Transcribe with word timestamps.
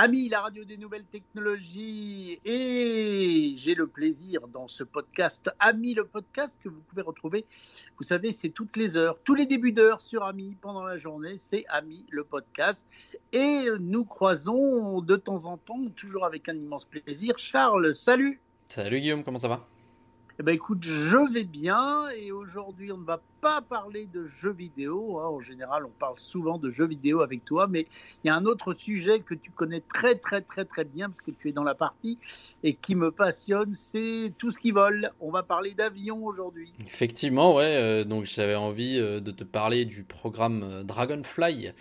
Ami, 0.00 0.28
la 0.28 0.42
radio 0.42 0.62
des 0.62 0.76
nouvelles 0.76 1.06
technologies, 1.06 2.38
et 2.44 3.54
j'ai 3.56 3.74
le 3.74 3.88
plaisir 3.88 4.46
dans 4.46 4.68
ce 4.68 4.84
podcast, 4.84 5.50
Ami 5.58 5.92
le 5.92 6.04
podcast, 6.04 6.56
que 6.62 6.68
vous 6.68 6.80
pouvez 6.88 7.02
retrouver, 7.02 7.44
vous 7.96 8.04
savez, 8.04 8.30
c'est 8.30 8.50
toutes 8.50 8.76
les 8.76 8.96
heures, 8.96 9.18
tous 9.24 9.34
les 9.34 9.44
débuts 9.44 9.72
d'heure 9.72 10.00
sur 10.00 10.22
Ami 10.22 10.56
pendant 10.60 10.84
la 10.84 10.98
journée, 10.98 11.36
c'est 11.36 11.64
Ami 11.68 12.06
le 12.10 12.22
podcast. 12.22 12.86
Et 13.32 13.66
nous 13.80 14.04
croisons 14.04 15.00
de 15.00 15.16
temps 15.16 15.46
en 15.46 15.56
temps, 15.56 15.84
toujours 15.96 16.24
avec 16.24 16.48
un 16.48 16.54
immense 16.54 16.84
plaisir. 16.84 17.36
Charles, 17.36 17.92
salut 17.96 18.40
Salut 18.68 19.00
Guillaume, 19.00 19.24
comment 19.24 19.38
ça 19.38 19.48
va? 19.48 19.66
Eh 20.40 20.44
ben 20.44 20.54
écoute, 20.54 20.84
je 20.84 21.32
vais 21.32 21.42
bien 21.42 22.08
et 22.10 22.30
aujourd'hui 22.30 22.92
on 22.92 22.98
ne 22.98 23.04
va 23.04 23.20
pas 23.40 23.60
parler 23.60 24.06
de 24.06 24.24
jeux 24.24 24.52
vidéo. 24.52 25.18
Hein. 25.18 25.26
En 25.26 25.40
général, 25.40 25.84
on 25.84 25.90
parle 25.90 26.16
souvent 26.18 26.58
de 26.58 26.70
jeux 26.70 26.86
vidéo 26.86 27.22
avec 27.22 27.44
toi, 27.44 27.66
mais 27.66 27.88
il 28.22 28.28
y 28.28 28.30
a 28.30 28.36
un 28.36 28.44
autre 28.44 28.72
sujet 28.72 29.18
que 29.18 29.34
tu 29.34 29.50
connais 29.50 29.80
très 29.80 30.14
très 30.14 30.40
très 30.40 30.64
très 30.64 30.84
bien 30.84 31.08
parce 31.08 31.22
que 31.22 31.32
tu 31.32 31.48
es 31.48 31.52
dans 31.52 31.64
la 31.64 31.74
partie 31.74 32.18
et 32.62 32.74
qui 32.74 32.94
me 32.94 33.10
passionne, 33.10 33.74
c'est 33.74 34.32
tout 34.38 34.52
ce 34.52 34.60
qui 34.60 34.70
vole. 34.70 35.10
On 35.18 35.32
va 35.32 35.42
parler 35.42 35.74
d'avions 35.74 36.24
aujourd'hui. 36.24 36.72
Effectivement, 36.86 37.56
ouais. 37.56 37.74
Euh, 37.76 38.04
donc 38.04 38.26
j'avais 38.26 38.54
envie 38.54 38.96
euh, 39.00 39.18
de 39.18 39.32
te 39.32 39.42
parler 39.42 39.86
du 39.86 40.04
programme 40.04 40.62
euh, 40.62 40.82
Dragonfly 40.84 41.72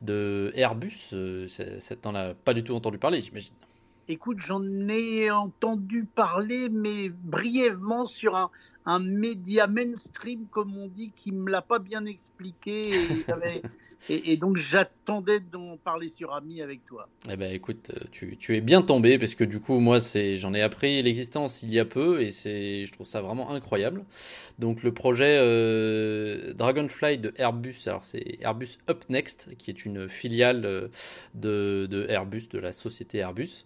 de 0.00 0.52
Airbus. 0.54 1.14
ça 1.48 1.96
t'en 1.96 2.14
as 2.14 2.32
pas 2.32 2.54
du 2.54 2.64
tout 2.64 2.74
entendu 2.74 2.96
parler, 2.96 3.20
j'imagine. 3.20 3.52
Écoute, 4.08 4.38
j'en 4.38 4.62
ai 4.88 5.30
entendu 5.32 6.04
parler, 6.04 6.68
mais 6.68 7.08
brièvement 7.08 8.06
sur 8.06 8.36
un, 8.36 8.50
un 8.84 9.00
média 9.00 9.66
mainstream, 9.66 10.46
comme 10.48 10.76
on 10.76 10.86
dit, 10.86 11.10
qui 11.10 11.32
me 11.32 11.50
l'a 11.50 11.62
pas 11.62 11.80
bien 11.80 12.04
expliqué. 12.04 12.84
Donc 14.36 14.56
j'attendais 14.56 15.40
d'en 15.40 15.76
parler 15.76 16.08
sur 16.08 16.34
Ami 16.34 16.62
avec 16.62 16.84
toi. 16.86 17.08
Eh 17.30 17.36
ben 17.36 17.52
écoute, 17.52 17.90
euh, 17.90 18.04
tu, 18.12 18.56
es 18.56 18.60
bien 18.60 18.82
tombé 18.82 19.18
parce 19.18 19.34
que 19.34 19.44
du 19.44 19.60
coup 19.60 19.78
moi 19.80 20.00
c'est 20.00 20.36
j'en 20.36 20.54
ai 20.54 20.62
appris 20.62 21.02
l'existence 21.02 21.62
il 21.62 21.72
y 21.72 21.78
a 21.78 21.84
peu 21.84 22.20
et 22.20 22.30
c'est 22.30 22.86
je 22.86 22.92
trouve 22.92 23.06
ça 23.06 23.20
vraiment 23.20 23.50
incroyable. 23.50 24.04
Donc 24.58 24.82
le 24.82 24.92
projet 24.92 25.36
euh, 25.38 26.52
Dragonfly 26.54 27.18
de 27.18 27.34
Airbus, 27.36 27.76
alors 27.86 28.04
c'est 28.04 28.38
Airbus 28.40 28.78
Up 28.88 29.04
Next 29.08 29.48
qui 29.58 29.70
est 29.70 29.84
une 29.84 30.08
filiale 30.08 30.64
euh, 30.64 30.88
de, 31.34 31.86
de 31.90 32.06
Airbus 32.08 32.48
de 32.50 32.58
la 32.58 32.72
société 32.72 33.18
Airbus 33.18 33.64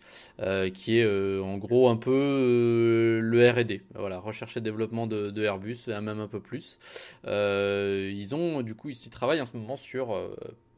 qui 0.74 0.98
est 0.98 1.40
en 1.40 1.58
gros 1.58 1.88
un 1.88 1.96
peu 1.96 3.20
le 3.22 3.50
R&D, 3.50 3.82
voilà 3.94 4.18
recherche 4.18 4.56
et 4.56 4.60
développement 4.60 5.06
de, 5.06 5.30
de 5.30 5.42
Airbus 5.42 5.78
et 5.88 6.00
même 6.00 6.20
un 6.20 6.28
peu 6.28 6.40
plus. 6.40 6.78
ils 7.26 8.34
ont 8.34 8.62
du 8.62 8.74
coup 8.74 8.88
ils 8.88 8.98
travaillent 9.10 9.40
en 9.40 9.46
ce 9.46 9.56
moment 9.56 9.76
sur 9.76 10.14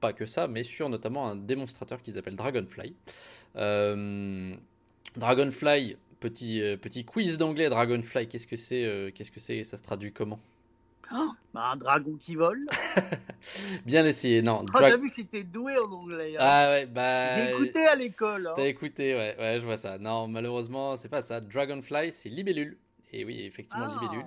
pas 0.00 0.12
que 0.12 0.26
ça, 0.26 0.48
mais 0.48 0.62
sur 0.62 0.88
notamment 0.88 1.28
un 1.28 1.36
démonstrateur 1.36 2.02
qu'ils 2.02 2.18
appellent 2.18 2.36
Dragonfly. 2.36 2.94
Euh, 3.56 4.54
Dragonfly, 5.16 5.96
petit, 6.20 6.62
euh, 6.62 6.76
petit 6.76 7.04
quiz 7.04 7.38
d'anglais, 7.38 7.68
Dragonfly, 7.68 8.28
qu'est-ce 8.28 8.46
que 8.46 8.56
c'est 8.56 9.12
Qu'est-ce 9.14 9.30
que 9.30 9.40
c'est 9.40 9.64
Ça 9.64 9.76
se 9.76 9.82
traduit 9.82 10.12
comment? 10.12 10.40
Ah, 11.14 11.28
bah, 11.52 11.70
un 11.72 11.76
dragon 11.76 12.16
qui 12.18 12.36
vole. 12.36 12.66
Bien 13.86 14.06
essayé, 14.06 14.40
non. 14.40 14.64
Oh, 14.66 14.78
T'as 14.78 14.96
vu 14.96 15.10
que 15.10 15.14
c'était 15.14 15.44
doué 15.44 15.76
en 15.76 15.90
anglais. 15.92 16.34
Hein. 16.36 16.40
Ah 16.40 16.68
ouais, 16.70 16.86
bah. 16.86 17.36
J'ai 17.36 17.50
écouté 17.50 17.84
à 17.84 17.94
l'école. 17.94 18.46
Hein. 18.46 18.54
T'as 18.56 18.66
écouté, 18.66 19.14
ouais, 19.14 19.36
ouais, 19.38 19.58
je 19.60 19.66
vois 19.66 19.76
ça. 19.76 19.98
Non, 19.98 20.26
malheureusement, 20.26 20.96
c'est 20.96 21.10
pas 21.10 21.20
ça. 21.20 21.40
Dragonfly, 21.40 22.12
c'est 22.12 22.30
libellule. 22.30 22.78
Et 23.12 23.24
oui, 23.24 23.42
effectivement, 23.42 23.88
ah. 23.88 24.00
libellule. 24.00 24.26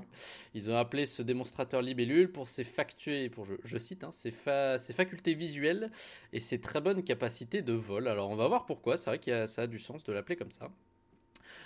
Ils 0.54 0.70
ont 0.70 0.78
appelé 0.78 1.06
ce 1.06 1.22
démonstrateur 1.22 1.82
libellule 1.82 2.32
pour 2.32 2.48
ses 2.48 2.64
factués, 2.64 3.30
pour 3.30 3.48
je, 3.64 3.78
cite, 3.78 4.04
hein, 4.04 4.12
ses, 4.12 4.34
ses, 4.80 4.94
facultés 4.94 5.34
visuelles 5.34 5.92
et 6.34 6.40
ses 6.40 6.60
très 6.60 6.82
bonnes 6.82 7.04
capacités 7.04 7.62
de 7.62 7.74
vol. 7.74 8.08
Alors 8.08 8.30
on 8.30 8.36
va 8.36 8.48
voir 8.48 8.66
pourquoi. 8.66 8.98
C'est 8.98 9.10
vrai 9.10 9.20
que 9.20 9.48
ça 9.48 9.64
a 9.64 9.68
du 9.68 9.80
sens 9.80 10.04
de 10.04 10.14
l'appeler 10.14 10.36
comme 10.36 10.52
ça. 10.52 10.70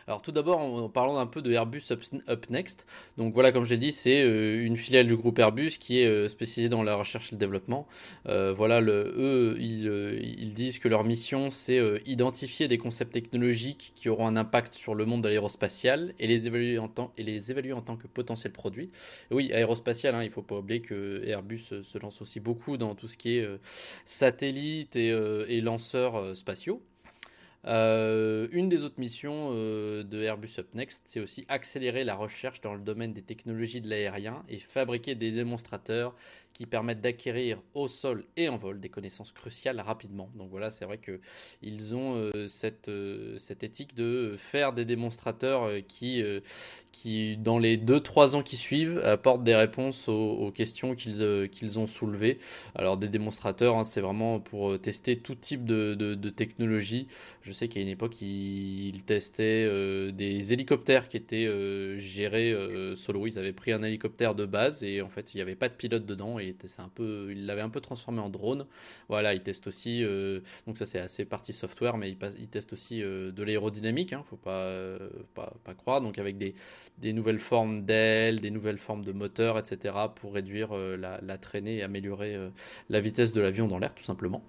Alors 0.09 0.23
tout 0.23 0.31
d'abord, 0.31 0.59
en, 0.59 0.89
parlant 0.89 1.19
un 1.19 1.27
peu 1.27 1.43
de 1.43 1.51
Airbus 1.51 1.83
Up, 1.91 2.49
Next. 2.49 2.87
Donc 3.17 3.31
voilà, 3.35 3.51
comme 3.51 3.65
je 3.65 3.69
l'ai 3.69 3.77
dit, 3.77 3.91
c'est 3.91 4.23
euh, 4.23 4.65
une 4.65 4.75
filiale 4.75 5.05
du 5.05 5.15
groupe 5.15 5.37
Airbus 5.37 5.77
qui 5.79 5.99
est 5.99 6.07
euh, 6.07 6.27
spécialisée 6.27 6.67
dans 6.67 6.81
la 6.81 6.95
recherche 6.95 7.31
et 7.31 7.35
le 7.35 7.37
développement. 7.37 7.87
Euh, 8.27 8.51
voilà, 8.51 8.81
eux, 8.81 9.55
ils, 9.59 10.55
disent 10.55 10.79
que 10.79 10.87
leur 10.87 11.03
mission, 11.03 11.51
c'est 11.51 11.79
identifier 12.07 12.67
des 12.67 12.79
concepts 12.79 13.13
technologiques 13.13 13.91
qui 13.93 14.09
auront 14.09 14.25
un 14.25 14.35
impact 14.35 14.73
sur 14.73 14.95
le 14.95 15.05
monde 15.05 15.21
de 15.21 15.27
l'aérospatial 15.27 16.15
et 16.17 16.25
les 16.25 16.47
évaluer 16.47 16.79
en 16.79 16.87
tant 16.87 17.13
et 17.19 17.21
les 17.21 17.51
évaluer 17.51 17.73
en 17.73 17.81
tant 17.81 17.95
que 17.95 18.07
potentiel 18.07 18.51
produit. 18.51 18.89
oui, 19.29 19.53
aérospatial, 19.53 20.15
hein, 20.15 20.23
il 20.23 20.31
faut 20.31 20.41
pas 20.41 20.57
oublier 20.57 20.81
que 20.81 21.21
Airbus 21.23 21.83
se 21.83 21.97
lance 21.99 22.19
aussi 22.19 22.39
beaucoup 22.39 22.77
dans 22.77 22.95
tout 22.95 23.07
ce 23.07 23.15
qui 23.15 23.37
est 23.37 23.47
satellite 24.05 24.95
et, 24.95 25.09
et 25.09 25.61
lanceurs 25.61 26.35
spatiaux. 26.35 26.81
Euh, 27.65 28.47
une 28.51 28.69
des 28.69 28.83
autres 28.83 28.99
missions 28.99 29.49
euh, 29.51 30.03
de 30.03 30.21
Airbus 30.21 30.51
Up 30.59 30.67
Next, 30.73 31.03
c'est 31.05 31.19
aussi 31.19 31.45
accélérer 31.49 32.03
la 32.03 32.15
recherche 32.15 32.61
dans 32.61 32.73
le 32.73 32.79
domaine 32.79 33.13
des 33.13 33.21
technologies 33.21 33.81
de 33.81 33.89
l'aérien 33.89 34.43
et 34.47 34.59
fabriquer 34.59 35.15
des 35.15 35.31
démonstrateurs 35.31 36.15
qui 36.53 36.65
permettent 36.65 37.01
d'acquérir 37.01 37.61
au 37.73 37.87
sol 37.87 38.25
et 38.35 38.49
en 38.49 38.57
vol 38.57 38.79
des 38.79 38.89
connaissances 38.89 39.31
cruciales 39.31 39.79
rapidement. 39.79 40.29
Donc 40.35 40.49
voilà, 40.49 40.71
c'est 40.71 40.85
vrai 40.85 40.97
que 40.97 41.19
ils 41.61 41.95
ont 41.95 42.15
euh, 42.15 42.47
cette, 42.47 42.91
cette 43.37 43.63
éthique 43.63 43.95
de 43.95 44.35
faire 44.37 44.73
des 44.73 44.85
démonstrateurs 44.85 45.69
qui, 45.87 46.23
qui 46.91 47.37
dans 47.37 47.59
les 47.59 47.77
2-3 47.77 48.35
ans 48.35 48.43
qui 48.43 48.57
suivent, 48.57 48.99
apportent 48.99 49.43
des 49.43 49.55
réponses 49.55 50.07
aux, 50.07 50.51
questions 50.51 50.95
qu'ils 50.95 51.49
qu'ils 51.49 51.79
ont 51.79 51.87
soulevées. 51.87 52.39
Alors 52.75 52.97
des 52.97 53.07
démonstrateurs, 53.07 53.77
hein, 53.77 53.83
c'est 53.83 54.01
vraiment 54.01 54.39
pour 54.39 54.79
tester 54.79 55.17
tout 55.17 55.35
type 55.35 55.65
de, 55.65 55.93
de, 55.93 56.29
technologie. 56.29 57.07
Je 57.41 57.51
sais 57.51 57.67
qu'à 57.67 57.79
une 57.79 57.87
époque, 57.87 58.21
ils, 58.21 59.03
testaient 59.05 59.65
euh, 59.67 60.11
des 60.11 60.53
hélicoptères 60.53 61.07
qui 61.07 61.17
étaient 61.17 61.45
euh, 61.45 61.97
gérés 61.97 62.51
euh, 62.51 62.95
solo. 62.95 63.27
Ils 63.27 63.39
avaient 63.39 63.53
pris 63.53 63.71
un 63.71 63.81
hélicoptère 63.83 64.35
de 64.35 64.45
base 64.45 64.83
et 64.83 65.01
en 65.01 65.09
fait, 65.09 65.33
il 65.33 65.37
n'y 65.37 65.41
avait 65.41 65.55
pas 65.55 65.69
de 65.69 65.73
pilote 65.73 66.05
dedans 66.05 66.38
un 66.77 66.89
peu, 66.89 67.27
ils 67.31 67.45
l'avaient 67.45 67.61
un 67.61 67.69
peu 67.69 67.81
transformé 67.81 68.19
en 68.19 68.29
drone. 68.29 68.65
Voilà, 69.07 69.33
ils 69.33 69.41
testent 69.41 69.67
aussi, 69.67 70.03
donc 70.67 70.77
ça 70.77 70.85
c'est 70.85 70.99
assez 70.99 71.25
partie 71.25 71.53
software, 71.53 71.97
mais 71.97 72.11
ils, 72.11 72.47
testent 72.47 72.73
aussi 72.73 72.99
de 73.01 73.43
l'aérodynamique, 73.43 74.13
hein, 74.13 74.23
faut 74.29 74.37
pas, 74.37 74.97
pas, 75.35 75.73
croire. 75.75 76.01
Donc 76.01 76.17
avec 76.17 76.37
des, 76.37 76.53
nouvelles 77.13 77.39
formes 77.39 77.85
d'ailes, 77.85 78.39
des 78.41 78.51
nouvelles 78.51 78.77
formes 78.77 79.03
de 79.03 79.11
moteurs, 79.11 79.57
etc. 79.57 79.95
pour 80.15 80.33
réduire 80.33 80.73
la 80.73 81.37
traînée 81.37 81.77
et 81.77 81.83
améliorer 81.83 82.37
la 82.89 82.99
vitesse 82.99 83.33
de 83.33 83.41
l'avion 83.41 83.67
dans 83.67 83.79
l'air, 83.79 83.93
tout 83.93 84.03
simplement. 84.03 84.43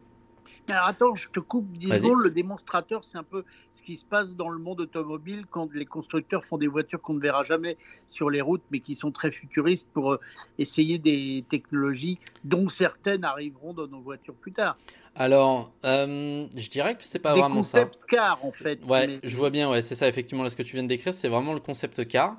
Alors 0.69 0.87
attends, 0.87 1.15
je 1.15 1.28
te 1.28 1.41
coupe. 1.41 1.66
Disons, 1.72 2.15
le 2.15 2.31
démonstrateur, 2.31 3.03
c'est 3.04 3.19
un 3.19 3.25
peu 3.25 3.44
ce 3.72 3.82
qui 3.82 3.97
se 3.97 4.04
passe 4.04 4.34
dans 4.34 4.50
le 4.50 4.59
monde 4.59 4.81
automobile 4.81 5.47
quand 5.50 5.72
les 5.72 5.87
constructeurs 5.87 6.44
font 6.44 6.59
des 6.59 6.66
voitures 6.66 7.00
qu'on 7.00 7.15
ne 7.15 7.21
verra 7.21 7.44
jamais 7.44 7.76
sur 8.09 8.31
les 8.31 8.41
routes, 8.41 8.62
mais 8.71 8.81
qui 8.81 8.94
sont 8.94 9.10
très 9.10 9.31
futuristes 9.31 9.88
pour 9.93 10.12
euh, 10.12 10.21
essayer 10.59 10.98
des 10.98 11.44
technologies 11.48 12.19
dont 12.44 12.69
certaines 12.69 13.25
arriveront 13.25 13.72
dans 13.72 13.88
nos 13.88 14.00
voitures 14.00 14.34
plus 14.34 14.53
tard. 14.53 14.76
Alors, 15.16 15.72
euh, 15.84 16.47
je 16.56 16.69
dirais 16.69 16.94
que 16.94 17.04
c'est 17.04 17.19
pas 17.19 17.34
vraiment 17.34 17.62
ça. 17.62 17.84
concept 17.84 18.04
car 18.09 18.44
en 18.44 18.53
fait. 18.53 18.78
Ouais, 18.84 19.19
je 19.22 19.37
vois 19.37 19.50
bien. 19.50 19.71
Ouais, 19.71 19.82
c'est 19.82 19.94
ça 19.94 20.09
effectivement. 20.09 20.44
Là, 20.44 20.50
ce 20.50 20.56
que 20.56 20.62
tu 20.62 20.75
viens 20.75 20.82
de 20.82 20.88
décrire, 20.88 21.12
c'est 21.12 21.28
vraiment 21.28 21.53
le 21.53 21.60
concept 21.60 22.06
car. 22.06 22.37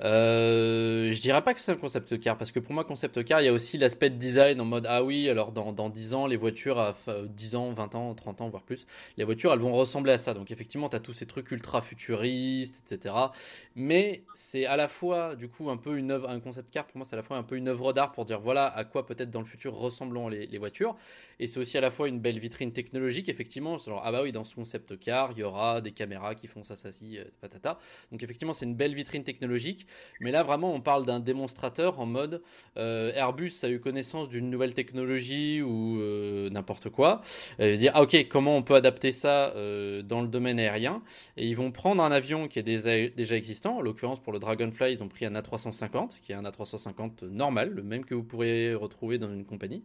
Euh, 0.00 1.10
je 1.12 1.20
dirais 1.20 1.42
pas 1.42 1.54
que 1.54 1.60
c'est 1.60 1.72
un 1.72 1.76
concept 1.76 2.20
car 2.20 2.36
parce 2.38 2.52
que 2.52 2.60
pour 2.60 2.72
moi, 2.72 2.84
concept 2.84 3.24
car, 3.24 3.40
il 3.40 3.46
y 3.46 3.48
a 3.48 3.52
aussi 3.52 3.78
l'aspect 3.78 4.10
de 4.10 4.16
design 4.16 4.60
en 4.60 4.64
mode 4.64 4.86
ah 4.88 5.02
oui, 5.02 5.28
alors 5.28 5.50
dans, 5.52 5.72
dans 5.72 5.88
10 5.88 6.14
ans, 6.14 6.26
les 6.26 6.36
voitures 6.36 6.78
à 6.78 6.94
10 7.28 7.54
ans, 7.56 7.72
20 7.72 7.94
ans, 7.94 8.14
30 8.14 8.40
ans, 8.42 8.48
voire 8.48 8.62
plus, 8.62 8.86
les 9.16 9.24
voitures 9.24 9.52
elles 9.52 9.58
vont 9.58 9.72
ressembler 9.72 10.12
à 10.12 10.18
ça. 10.18 10.34
Donc 10.34 10.50
effectivement, 10.50 10.88
tu 10.88 10.96
as 10.96 11.00
tous 11.00 11.14
ces 11.14 11.26
trucs 11.26 11.50
ultra 11.50 11.82
futuristes, 11.82 12.76
etc. 12.86 13.14
Mais 13.74 14.22
c'est 14.34 14.66
à 14.66 14.76
la 14.76 14.88
fois 14.88 15.34
du 15.34 15.48
coup 15.48 15.70
un 15.70 15.76
peu 15.76 15.96
une 15.96 16.10
œuvre, 16.10 16.28
un 16.28 16.40
concept 16.40 16.70
car 16.70 16.86
pour 16.86 16.98
moi, 16.98 17.06
c'est 17.08 17.14
à 17.14 17.18
la 17.18 17.22
fois 17.22 17.36
un 17.36 17.42
peu 17.42 17.56
une 17.56 17.68
œuvre 17.68 17.92
d'art 17.92 18.12
pour 18.12 18.24
dire 18.24 18.40
voilà 18.40 18.66
à 18.66 18.84
quoi 18.84 19.06
peut-être 19.06 19.30
dans 19.30 19.40
le 19.40 19.46
futur 19.46 19.74
ressembleront 19.74 20.28
les, 20.28 20.46
les 20.46 20.58
voitures. 20.58 20.96
Et 21.40 21.46
c'est 21.46 21.60
aussi 21.60 21.78
à 21.78 21.80
la 21.80 21.90
fois 21.90 22.07
une 22.08 22.20
belle 22.20 22.38
vitrine 22.38 22.72
technologique, 22.72 23.28
effectivement. 23.28 23.78
Genre, 23.78 24.02
ah 24.04 24.12
bah 24.12 24.22
oui, 24.22 24.32
dans 24.32 24.44
ce 24.44 24.54
concept 24.54 24.98
car, 24.98 25.32
il 25.32 25.38
y 25.40 25.42
aura 25.42 25.80
des 25.80 25.92
caméras 25.92 26.34
qui 26.34 26.46
font 26.46 26.64
ça, 26.64 26.76
ça, 26.76 26.92
ci, 26.92 27.18
euh, 27.18 27.24
patata. 27.40 27.78
Donc 28.10 28.22
effectivement, 28.22 28.54
c'est 28.54 28.64
une 28.64 28.74
belle 28.74 28.94
vitrine 28.94 29.24
technologique. 29.24 29.86
Mais 30.20 30.30
là, 30.30 30.42
vraiment, 30.42 30.74
on 30.74 30.80
parle 30.80 31.04
d'un 31.04 31.20
démonstrateur 31.20 32.00
en 32.00 32.06
mode 32.06 32.42
euh, 32.76 33.12
Airbus 33.14 33.52
a 33.62 33.68
eu 33.68 33.80
connaissance 33.80 34.28
d'une 34.28 34.50
nouvelle 34.50 34.74
technologie 34.74 35.62
ou 35.62 36.00
euh, 36.00 36.50
n'importe 36.50 36.88
quoi. 36.90 37.22
Et 37.58 37.76
dire, 37.76 37.92
ah 37.94 38.02
ok, 38.02 38.28
comment 38.28 38.56
on 38.56 38.62
peut 38.62 38.74
adapter 38.74 39.12
ça 39.12 39.54
dans 40.02 40.22
le 40.22 40.28
domaine 40.28 40.58
aérien? 40.58 41.02
Et 41.36 41.46
ils 41.46 41.56
vont 41.56 41.70
prendre 41.70 42.02
un 42.02 42.12
avion 42.12 42.48
qui 42.48 42.58
est 42.58 42.62
déjà, 42.62 43.08
déjà 43.08 43.36
existant. 43.36 43.78
En 43.78 43.80
l'occurrence, 43.80 44.20
pour 44.20 44.32
le 44.32 44.38
Dragonfly, 44.38 44.92
ils 44.92 45.02
ont 45.02 45.08
pris 45.08 45.26
un 45.26 45.34
A350, 45.34 46.20
qui 46.22 46.32
est 46.32 46.34
un 46.34 46.42
A350 46.42 47.26
normal, 47.26 47.70
le 47.70 47.82
même 47.82 48.04
que 48.04 48.14
vous 48.14 48.22
pourriez 48.22 48.74
retrouver 48.74 49.18
dans 49.18 49.32
une 49.32 49.44
compagnie. 49.44 49.84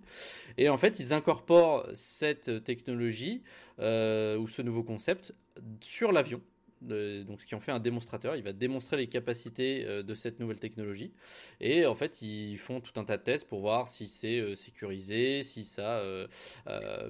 Et 0.58 0.70
en 0.70 0.78
fait, 0.78 1.00
ils 1.00 1.14
incorporent 1.14 1.88
cette 2.14 2.64
technologie 2.64 3.42
euh, 3.80 4.38
ou 4.38 4.48
ce 4.48 4.62
nouveau 4.62 4.84
concept 4.84 5.34
sur 5.82 6.12
l'avion 6.12 6.42
donc 6.84 7.42
ce 7.42 7.46
qui 7.46 7.56
en 7.56 7.60
fait 7.60 7.72
un 7.72 7.80
démonstrateur. 7.80 8.36
Il 8.36 8.44
va 8.44 8.54
démontrer 8.54 8.98
les 8.98 9.08
capacités 9.08 9.86
de 10.04 10.16
cette 10.16 10.40
nouvelle 10.40 10.60
technologie. 10.60 11.12
Et 11.60 11.86
en 11.86 11.96
fait, 11.96 12.22
ils 12.22 12.58
font 12.58 12.80
tout 12.80 13.00
un 13.00 13.04
tas 13.04 13.18
de 13.18 13.24
tests 13.24 13.48
pour 13.48 13.62
voir 13.62 13.88
si 13.88 14.08
c'est 14.08 14.56
sécurisé, 14.56 15.44
si 15.44 15.64
ça 15.64 16.02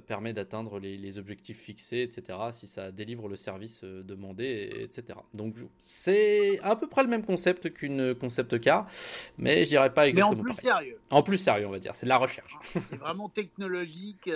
permet 0.06 0.32
d'atteindre 0.32 0.78
les, 0.78 0.96
les, 0.96 1.18
objectifs 1.18 1.60
fixés, 1.60 2.02
etc. 2.02 2.38
Si 2.52 2.66
ça 2.66 2.90
délivre 2.90 3.28
le 3.28 3.36
service 3.36 3.82
demandé, 3.84 4.70
etc. 4.80 5.18
Donc 5.32 5.56
c'est 5.78 6.58
à 6.60 6.76
peu 6.76 6.88
près 6.88 7.02
le 7.02 7.08
même 7.08 7.24
concept 7.24 7.72
qu'une 7.72 8.14
concept 8.14 8.60
car, 8.60 8.86
mais 9.38 9.64
je 9.64 9.70
dirais 9.70 9.92
pas 9.92 10.08
exactement. 10.08 10.34
Mais 10.34 10.50
en 10.50 10.54
plus 10.54 10.62
sérieux. 10.62 10.98
En 11.10 11.22
plus 11.22 11.38
sérieux, 11.38 11.66
on 11.66 11.70
va 11.70 11.78
dire. 11.78 11.94
C'est 11.94 12.06
de 12.06 12.08
la 12.08 12.18
recherche. 12.18 12.56
C'est 12.72 12.96
vraiment 12.96 13.28
technologique 13.28 14.30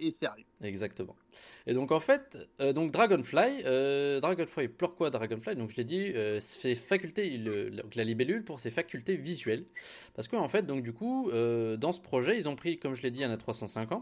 et 0.00 0.10
sérieux. 0.10 0.44
Exactement. 0.60 1.14
Et 1.68 1.74
donc 1.74 1.92
en 1.92 2.00
fait, 2.00 2.36
euh, 2.60 2.72
donc 2.72 2.90
Dragonfly, 2.90 3.62
euh, 3.64 4.18
Dragonfly, 4.20 4.66
pourquoi 4.66 5.10
Dragonfly? 5.10 5.54
Donc 5.54 5.70
je 5.70 5.76
l'ai 5.76 5.84
dit, 5.84 6.10
euh, 6.16 6.40
donc 7.70 7.94
la 7.94 8.02
libellule 8.02 8.42
pour 8.42 8.58
ses 8.58 8.72
facultés 8.72 9.14
visuelles, 9.14 9.64
parce 10.16 10.26
qu'en 10.26 10.40
en 10.40 10.48
fait, 10.48 10.66
donc 10.66 10.82
du 10.82 10.92
coup, 10.92 11.30
dans 11.30 11.92
ce 11.92 12.00
projet, 12.00 12.36
ils 12.36 12.48
ont 12.48 12.56
pris, 12.56 12.78
comme 12.78 12.94
je 12.96 13.02
l'ai 13.02 13.12
dit, 13.12 13.22
un 13.22 13.32
A350, 13.36 14.00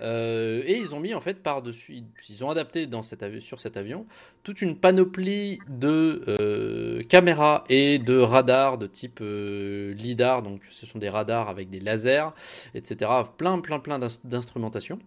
et 0.00 0.76
ils 0.76 0.94
ont 0.94 1.00
mis 1.00 1.14
en 1.14 1.20
fait 1.20 1.42
par 1.42 1.62
dessus, 1.62 2.04
ils 2.28 2.44
ont 2.44 2.50
adapté 2.50 2.86
dans 2.86 3.02
cette 3.02 3.40
sur 3.40 3.60
cet 3.60 3.76
avion 3.76 4.06
toute 4.44 4.62
une 4.62 4.76
panoplie 4.76 5.58
de 5.68 7.02
caméras 7.08 7.64
et 7.68 7.98
de 7.98 8.18
radars 8.18 8.78
de 8.78 8.86
type 8.86 9.20
lidar, 9.20 10.42
donc 10.42 10.62
ce 10.70 10.86
sont 10.86 11.00
des 11.00 11.08
radars 11.08 11.48
avec 11.48 11.70
des 11.70 11.80
lasers, 11.80 12.28
etc. 12.74 13.10
Plein, 13.36 13.60
plein, 13.60 13.80
plein 13.80 13.98
d'instrumentation 13.98 15.00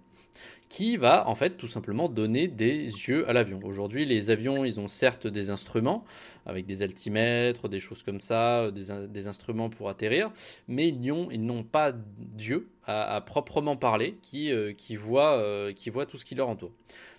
qui 0.70 0.98
va 0.98 1.28
en 1.28 1.36
fait 1.36 1.52
tout 1.52 1.68
simplement 1.68 2.10
donner 2.10 2.48
des 2.48 2.84
yeux 2.84 3.30
à 3.30 3.34
l'avion. 3.34 3.60
Aujourd'hui, 3.64 4.06
les 4.06 4.30
avions, 4.30 4.66
ils 4.66 4.80
ont 4.80 4.88
certes 4.88 5.28
des 5.28 5.50
instruments 5.50 6.04
avec 6.46 6.66
des 6.66 6.84
altimètres, 6.84 7.70
des 7.70 7.80
choses 7.80 8.04
comme 8.04 8.20
ça, 8.20 8.72
des, 8.72 9.28
instruments 9.28 9.70
pour 9.70 9.90
atterrir, 9.90 10.32
mais 10.68 10.90
ils 10.90 11.46
n'ont 11.46 11.64
pas 11.64 11.92
d'yeux 11.92 12.68
à, 12.86 13.20
proprement 13.22 13.76
parler 13.76 14.18
qui, 14.22 14.52
euh, 14.52 14.74
euh, 14.74 15.74
qui 15.74 15.90
voient 15.90 16.06
tout 16.06 16.18
ce 16.18 16.26
qui 16.26 16.36
leur 16.36 16.50
entoure. 16.50 16.72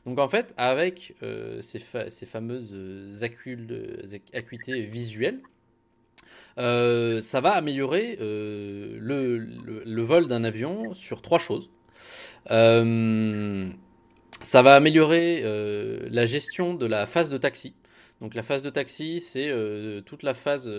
Donc 0.04 0.20
en 0.20 0.28
fait, 0.28 0.54
avec 0.56 1.16
euh, 1.22 1.60
ces, 1.62 1.80
fameuses 2.26 3.24
acuités 4.32 4.82
visuelles, 4.82 5.40
ça 6.56 7.40
va 7.40 7.50
améliorer 7.50 8.16
le, 8.20 10.02
vol 10.02 10.28
d'un 10.28 10.44
avion 10.44 10.94
sur 10.94 11.20
trois 11.20 11.40
choses. 11.40 11.70
Euh, 12.50 13.68
ça 14.42 14.62
va 14.62 14.74
améliorer 14.74 15.42
euh, 15.44 16.06
la 16.10 16.26
gestion 16.26 16.74
de 16.74 16.86
la 16.86 17.06
phase 17.06 17.30
de 17.30 17.38
taxi. 17.38 17.74
Donc 18.20 18.34
la 18.34 18.42
phase 18.42 18.62
de 18.62 18.70
taxi, 18.70 19.20
c'est 19.20 19.48
euh, 19.48 20.00
toute 20.00 20.22
la 20.22 20.34
phase 20.34 20.70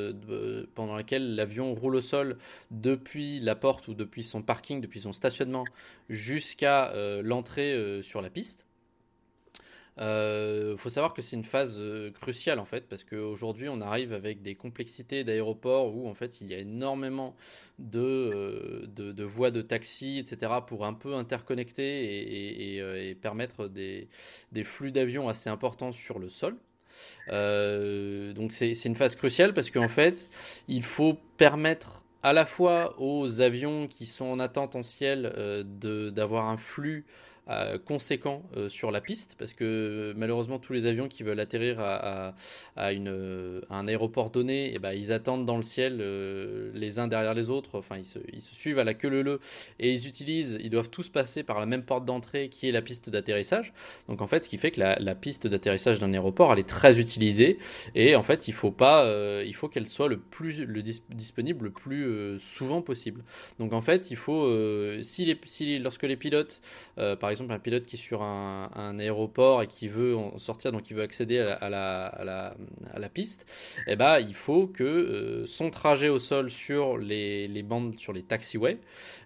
pendant 0.74 0.96
laquelle 0.96 1.36
l'avion 1.36 1.76
roule 1.76 1.96
au 1.96 2.02
sol 2.02 2.38
depuis 2.72 3.40
la 3.40 3.56
porte 3.56 3.88
ou 3.88 3.94
depuis 3.94 4.24
son 4.24 4.42
parking, 4.42 4.82
depuis 4.82 5.02
son 5.02 5.14
stationnement, 5.14 5.66
jusqu'à 6.10 6.94
l'entrée 7.22 8.02
sur 8.02 8.22
la 8.22 8.30
piste. 8.30 8.67
Il 9.98 10.04
euh, 10.04 10.78
faut 10.78 10.90
savoir 10.90 11.16
que 11.16 11.24
c'est 11.24 11.36
une 11.36 11.44
phase 11.44 11.78
euh, 11.80 12.12
cruciale 12.12 12.60
en 12.60 12.66
fait, 12.66 12.88
parce 12.88 13.04
qu'aujourd'hui 13.04 13.68
on 13.68 13.82
arrive 13.82 14.14
avec 14.14 14.44
des 14.44 14.54
complexités 14.54 15.24
d'aéroports 15.24 15.96
où 15.96 16.08
en 16.08 16.14
fait 16.14 16.40
il 16.40 16.48
y 16.48 16.54
a 16.54 16.60
énormément 16.60 17.36
de, 17.80 18.00
euh, 18.00 18.86
de, 18.88 19.24
voies 19.24 19.50
de 19.50 19.64
taxi, 19.64 20.20
etc., 20.20 20.52
pour 20.68 20.86
un 20.86 20.94
peu 20.94 21.16
interconnecter 21.16 23.10
et, 23.10 23.16
permettre 23.16 23.68
des, 23.68 24.08
des 24.52 24.64
flux 24.64 24.92
d'avions 24.92 25.30
assez 25.30 25.50
importants 25.50 25.92
sur 25.92 26.20
le 26.20 26.30
sol. 26.30 26.58
donc 27.28 28.54
c'est 28.54 28.86
une 28.86 28.96
phase 28.96 29.16
cruciale 29.16 29.56
parce 29.56 29.72
qu'en 29.72 29.88
fait 29.88 30.30
il 30.68 30.84
faut 30.84 31.18
permettre 31.38 32.04
à 32.22 32.34
la 32.34 32.46
fois 32.46 32.96
aux 33.00 33.42
avions 33.42 33.88
qui 33.88 34.06
sont 34.06 34.26
en 34.26 34.40
attente 34.40 34.76
en 34.76 34.84
ciel 34.84 35.34
d'avoir 36.12 36.50
un 36.50 36.58
flux 36.58 37.06
euh, 37.50 37.78
conséquent 37.78 38.44
euh, 38.58 38.68
sur 38.68 38.92
la 38.92 39.00
piste 39.00 39.36
parce 39.40 39.54
que 39.54 40.14
malheureusement 40.18 40.60
tous 40.60 40.74
les 40.74 40.86
avions 40.86 41.08
qui 41.08 41.24
veulent 41.24 41.40
atterrir 41.40 41.80
à, 41.80 42.36
à, 42.76 42.92
une, 42.92 43.62
un 43.70 43.88
aéroport 43.88 44.32
donné, 44.32 44.66
et 44.66 44.74
eh 44.76 44.80
ben, 44.80 44.92
ils 44.92 45.14
attendent 45.14 45.46
dans 45.46 45.56
le 45.56 45.64
ciel 45.64 46.00
euh, 46.02 46.72
les 46.74 47.00
uns 47.00 47.08
derrière 47.08 47.34
les 47.34 47.50
autres, 47.50 47.78
enfin 47.78 47.96
ils 47.98 48.06
se, 48.06 48.20
ils 48.34 48.42
se, 48.42 48.54
suivent 48.54 48.80
à 48.80 48.84
la 48.84 48.94
queue 48.94 49.08
leu 49.08 49.40
et 49.80 49.94
ils 49.94 50.08
utilisent, 50.08 50.58
ils 50.62 50.70
doivent 50.70 50.90
tous 50.90 51.08
passer 51.08 51.44
par 51.44 51.62
la 51.62 51.66
même 51.66 51.84
porte 51.84 52.04
d'entrée 52.04 52.50
qui 52.50 52.68
est 52.68 52.74
la 52.74 52.82
piste 52.82 53.10
d'atterrissage. 53.10 53.72
Donc 54.10 54.22
en 54.22 54.28
fait 54.28 54.44
ce 54.44 54.50
qui 54.50 54.58
fait 54.58 54.72
que 54.72 54.82
la, 54.82 54.98
la 55.00 55.16
piste 55.16 55.48
d'atterrissage 55.48 56.00
d'un 56.00 56.12
aéroport 56.12 56.52
elle 56.52 56.60
est 56.60 56.68
très 56.68 57.00
utilisée 57.00 57.60
et 57.96 58.18
en 58.18 58.24
fait 58.24 58.50
il 58.50 58.54
faut 58.54 58.72
pas, 58.72 59.10
il 59.46 59.56
faut 59.56 59.70
qu'elle 59.70 59.88
soit 59.88 60.10
le 60.10 60.18
plus 60.18 60.66
le 60.66 60.82
disponible 60.82 61.66
le 61.66 61.72
plus 61.72 62.38
souvent 62.40 62.82
possible. 62.82 63.24
Donc 63.58 63.72
en 63.72 63.82
fait 63.82 64.12
il 64.12 64.18
faut 64.18 64.52
si, 65.02 65.24
les, 65.24 65.40
si 65.46 65.80
lorsque 65.80 66.04
les 66.04 66.18
pilotes 66.18 66.60
par 66.96 67.30
exemple 67.30 67.37
exemple 67.38 67.54
un 67.54 67.60
pilote 67.60 67.86
qui 67.86 67.96
est 67.96 68.00
sur 68.00 68.22
un, 68.24 69.00
aéroport 69.00 69.62
et 69.62 69.68
qui 69.68 69.88
veut 69.88 70.16
en 70.16 70.38
sortir, 70.38 70.72
donc 70.72 70.90
il 70.90 70.96
veut 70.96 71.04
accéder 71.04 71.40
à 71.40 71.70
la, 71.70 73.10
piste, 73.14 73.46
eh 73.88 73.96
ben, 73.96 74.20
il 74.20 74.34
faut 74.34 74.68
que 74.68 74.84
euh, 74.84 75.46
son 75.46 75.70
trajet 75.70 76.10
au 76.10 76.20
sol 76.20 76.52
sur 76.52 76.98
les, 76.98 77.64
bandes, 77.64 78.00
sur 78.00 78.14
les 78.14 78.24
taxiways, 78.24 78.80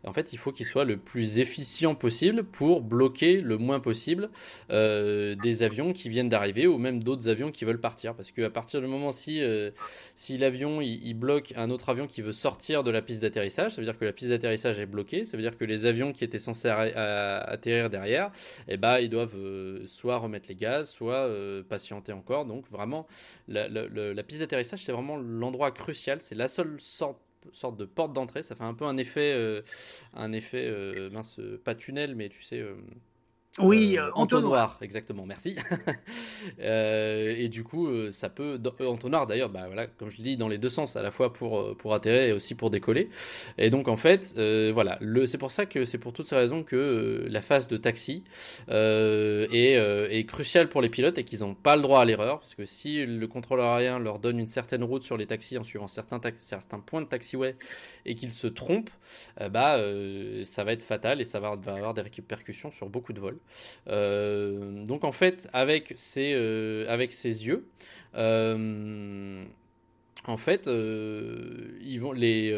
en 0.03 0.13
fait, 0.13 0.33
il 0.33 0.37
faut 0.37 0.51
qu'il 0.51 0.65
soit 0.65 0.85
le 0.85 0.97
plus 0.97 1.39
efficient 1.39 1.95
possible 1.95 2.43
pour 2.43 2.81
bloquer 2.81 3.41
le 3.41 3.57
moins 3.57 3.79
possible 3.79 4.29
euh, 4.71 5.35
des 5.35 5.63
avions 5.63 5.93
qui 5.93 6.09
viennent 6.09 6.29
d'arriver 6.29 6.67
ou 6.67 6.77
même 6.77 7.03
d'autres 7.03 7.27
avions 7.27 7.51
qui 7.51 7.65
veulent 7.65 7.79
partir. 7.79 8.15
Parce 8.15 8.31
qu'à 8.31 8.49
partir 8.49 8.81
du 8.81 8.87
moment 8.87 9.11
si, 9.11 9.41
euh, 9.41 9.71
si 10.15 10.37
l'avion 10.37 10.81
il, 10.81 11.13
bloque 11.13 11.53
un 11.55 11.69
autre 11.69 11.89
avion 11.89 12.07
qui 12.07 12.21
veut 12.21 12.31
sortir 12.31 12.83
de 12.83 12.91
la 12.91 13.01
piste 13.01 13.21
d'atterrissage, 13.21 13.73
ça 13.73 13.81
veut 13.81 13.85
dire 13.85 13.97
que 13.97 14.05
la 14.05 14.13
piste 14.13 14.29
d'atterrissage 14.29 14.79
est 14.79 14.85
bloquée, 14.85 15.25
ça 15.25 15.37
veut 15.37 15.43
dire 15.43 15.57
que 15.57 15.65
les 15.65 15.85
avions 15.85 16.13
qui 16.13 16.23
étaient 16.23 16.39
censés 16.39 16.67
atterrir 16.67 17.89
derrière 17.89 18.00
et 18.05 18.19
eh 18.67 18.77
ben, 18.77 18.99
ils 18.99 19.09
doivent 19.09 19.35
euh, 19.35 19.85
soit 19.87 20.17
remettre 20.17 20.49
les 20.49 20.55
gaz, 20.55 20.89
soit 20.89 21.13
euh, 21.13 21.63
patienter 21.63 22.13
encore. 22.13 22.45
Donc 22.45 22.69
vraiment, 22.69 23.07
la, 23.47 24.23
piste 24.23 24.39
d'atterrissage, 24.39 24.83
c'est 24.83 24.91
vraiment 24.91 25.17
l'endroit 25.17 25.71
crucial. 25.71 26.21
C'est 26.21 26.35
la 26.35 26.47
seule 26.47 26.79
sorte 26.79 27.19
sorte 27.53 27.75
de 27.75 27.85
porte 27.85 28.13
d'entrée. 28.13 28.43
Ça 28.43 28.55
fait 28.55 28.63
un 28.63 28.75
peu 28.75 28.85
un 28.85 28.97
effet, 28.97 29.33
euh, 29.35 29.63
un 30.13 30.31
effet 30.31 30.69
mince, 31.11 31.39
pas 31.63 31.73
tunnel, 31.73 32.15
mais 32.15 32.29
tu 32.29 32.43
sais, 32.43 32.63
oui, 33.59 33.97
euh, 33.97 34.05
euh 34.07 34.11
entonnoir. 34.15 34.77
exactement, 34.81 35.25
merci. 35.25 35.57
euh, 36.61 37.35
et 37.37 37.49
du 37.49 37.65
coup, 37.65 37.87
euh, 37.87 38.09
ça 38.09 38.29
peut. 38.29 38.57
Euh, 38.79 38.87
entonnoir 38.87 39.27
d'ailleurs, 39.27 39.49
bah, 39.49 39.63
voilà, 39.67 39.87
comme 39.87 40.09
je 40.09 40.17
le 40.17 40.23
dis, 40.23 40.37
dans 40.37 40.47
les 40.47 40.57
deux 40.57 40.69
sens, 40.69 40.95
à 40.95 41.01
la 41.01 41.11
fois 41.11 41.33
pour, 41.33 41.75
pour 41.75 41.93
atterrir 41.93 42.23
et 42.23 42.31
aussi 42.31 42.55
pour 42.55 42.69
décoller. 42.69 43.09
Et 43.57 43.69
donc, 43.69 43.89
en 43.89 43.97
fait, 43.97 44.35
voilà, 44.71 44.99
c'est 45.27 45.37
pour 45.37 45.51
ça 45.51 45.65
que 45.65 45.83
c'est 45.83 45.97
pour 45.97 46.13
toutes 46.13 46.27
ces 46.27 46.37
raisons 46.37 46.63
que 46.63 47.25
la 47.29 47.41
phase 47.41 47.67
de 47.67 47.75
taxi 47.75 48.23
est, 48.69 49.51
est 49.51 50.25
cruciale 50.25 50.69
pour 50.69 50.81
les 50.81 50.89
pilotes 50.89 51.17
et 51.17 51.25
qu'ils 51.25 51.39
n'ont 51.39 51.55
pas 51.55 51.75
le 51.75 51.81
droit 51.81 51.99
à 52.01 52.05
l'erreur. 52.05 52.39
Parce 52.39 52.55
que 52.55 52.65
si 52.65 53.05
le 53.05 53.27
contrôleur 53.27 53.71
aérien 53.71 53.99
leur 53.99 54.19
donne 54.19 54.39
une 54.39 54.47
certaine 54.47 54.83
route 54.83 55.03
sur 55.03 55.17
les 55.17 55.27
taxis 55.27 55.57
en 55.57 55.63
suivant 55.65 55.87
certains, 55.87 56.21
certains 56.39 56.79
points 56.79 57.01
de 57.01 57.07
taxiway 57.07 57.57
et 58.05 58.15
qu'ils 58.15 58.31
se 58.31 58.47
trompent, 58.47 58.91
bah, 59.49 59.77
ça 60.45 60.63
va 60.63 60.71
être 60.71 60.83
fatal 60.83 61.19
et 61.19 61.25
ça 61.25 61.41
va 61.41 61.49
avoir 61.49 61.93
des 61.93 62.01
répercussions 62.01 62.71
sur 62.71 62.87
beaucoup 62.87 63.11
de 63.11 63.19
vols. 63.19 63.40
Euh, 63.87 64.85
donc 64.85 65.03
en 65.03 65.11
fait, 65.11 65.47
avec 65.53 65.93
ses, 65.95 66.33
euh, 66.35 66.85
avec 66.89 67.13
ses 67.13 67.45
yeux, 67.45 67.65
euh, 68.15 69.43
en 70.27 70.37
fait, 70.37 70.67
ils 70.67 71.97
vont, 71.97 72.11
les, 72.11 72.53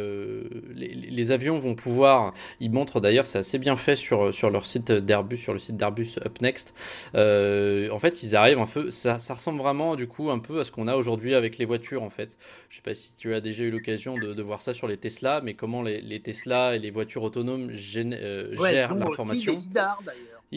les, 0.75 1.31
avions 1.31 1.59
vont 1.59 1.75
pouvoir, 1.75 2.33
ils 2.59 2.69
montrent 2.69 2.99
d'ailleurs, 2.99 3.25
c'est 3.25 3.37
assez 3.37 3.57
bien 3.57 3.77
fait 3.77 3.95
sur, 3.95 4.33
sur 4.33 4.49
leur 4.49 4.65
site 4.65 4.91
d'Airbus, 4.91 5.37
sur 5.37 5.53
le 5.53 5.59
site 5.59 5.77
d'Airbus 5.77 6.17
Up 6.25 6.41
Next. 6.41 6.73
en 7.13 7.99
fait, 7.99 8.21
ils 8.21 8.35
arrivent 8.35 8.59
un 8.59 8.65
peu, 8.65 8.91
ça, 8.91 9.19
ça, 9.19 9.35
ressemble 9.35 9.59
vraiment 9.59 9.95
du 9.95 10.07
coup 10.07 10.29
un 10.29 10.39
peu 10.39 10.59
à 10.59 10.65
ce 10.65 10.73
qu'on 10.73 10.89
a 10.89 10.97
aujourd'hui 10.97 11.35
avec 11.35 11.57
les 11.57 11.63
voitures 11.63 12.03
en 12.03 12.09
fait. 12.09 12.37
Je 12.69 12.75
sais 12.75 12.81
pas 12.81 12.93
si 12.93 13.15
tu 13.15 13.33
as 13.33 13.39
déjà 13.39 13.63
eu 13.63 13.71
l'occasion 13.71 14.13
de, 14.15 14.33
de, 14.33 14.43
voir 14.43 14.61
ça 14.61 14.73
sur 14.73 14.89
les 14.89 14.97
Tesla, 14.97 15.39
mais 15.41 15.53
comment 15.53 15.83
les, 15.83 16.01
les 16.01 16.19
Tesla 16.19 16.75
et 16.75 16.79
les 16.79 16.91
voitures 16.91 17.23
autonomes 17.23 17.71
gèrent 17.71 18.93
l'information 18.93 19.63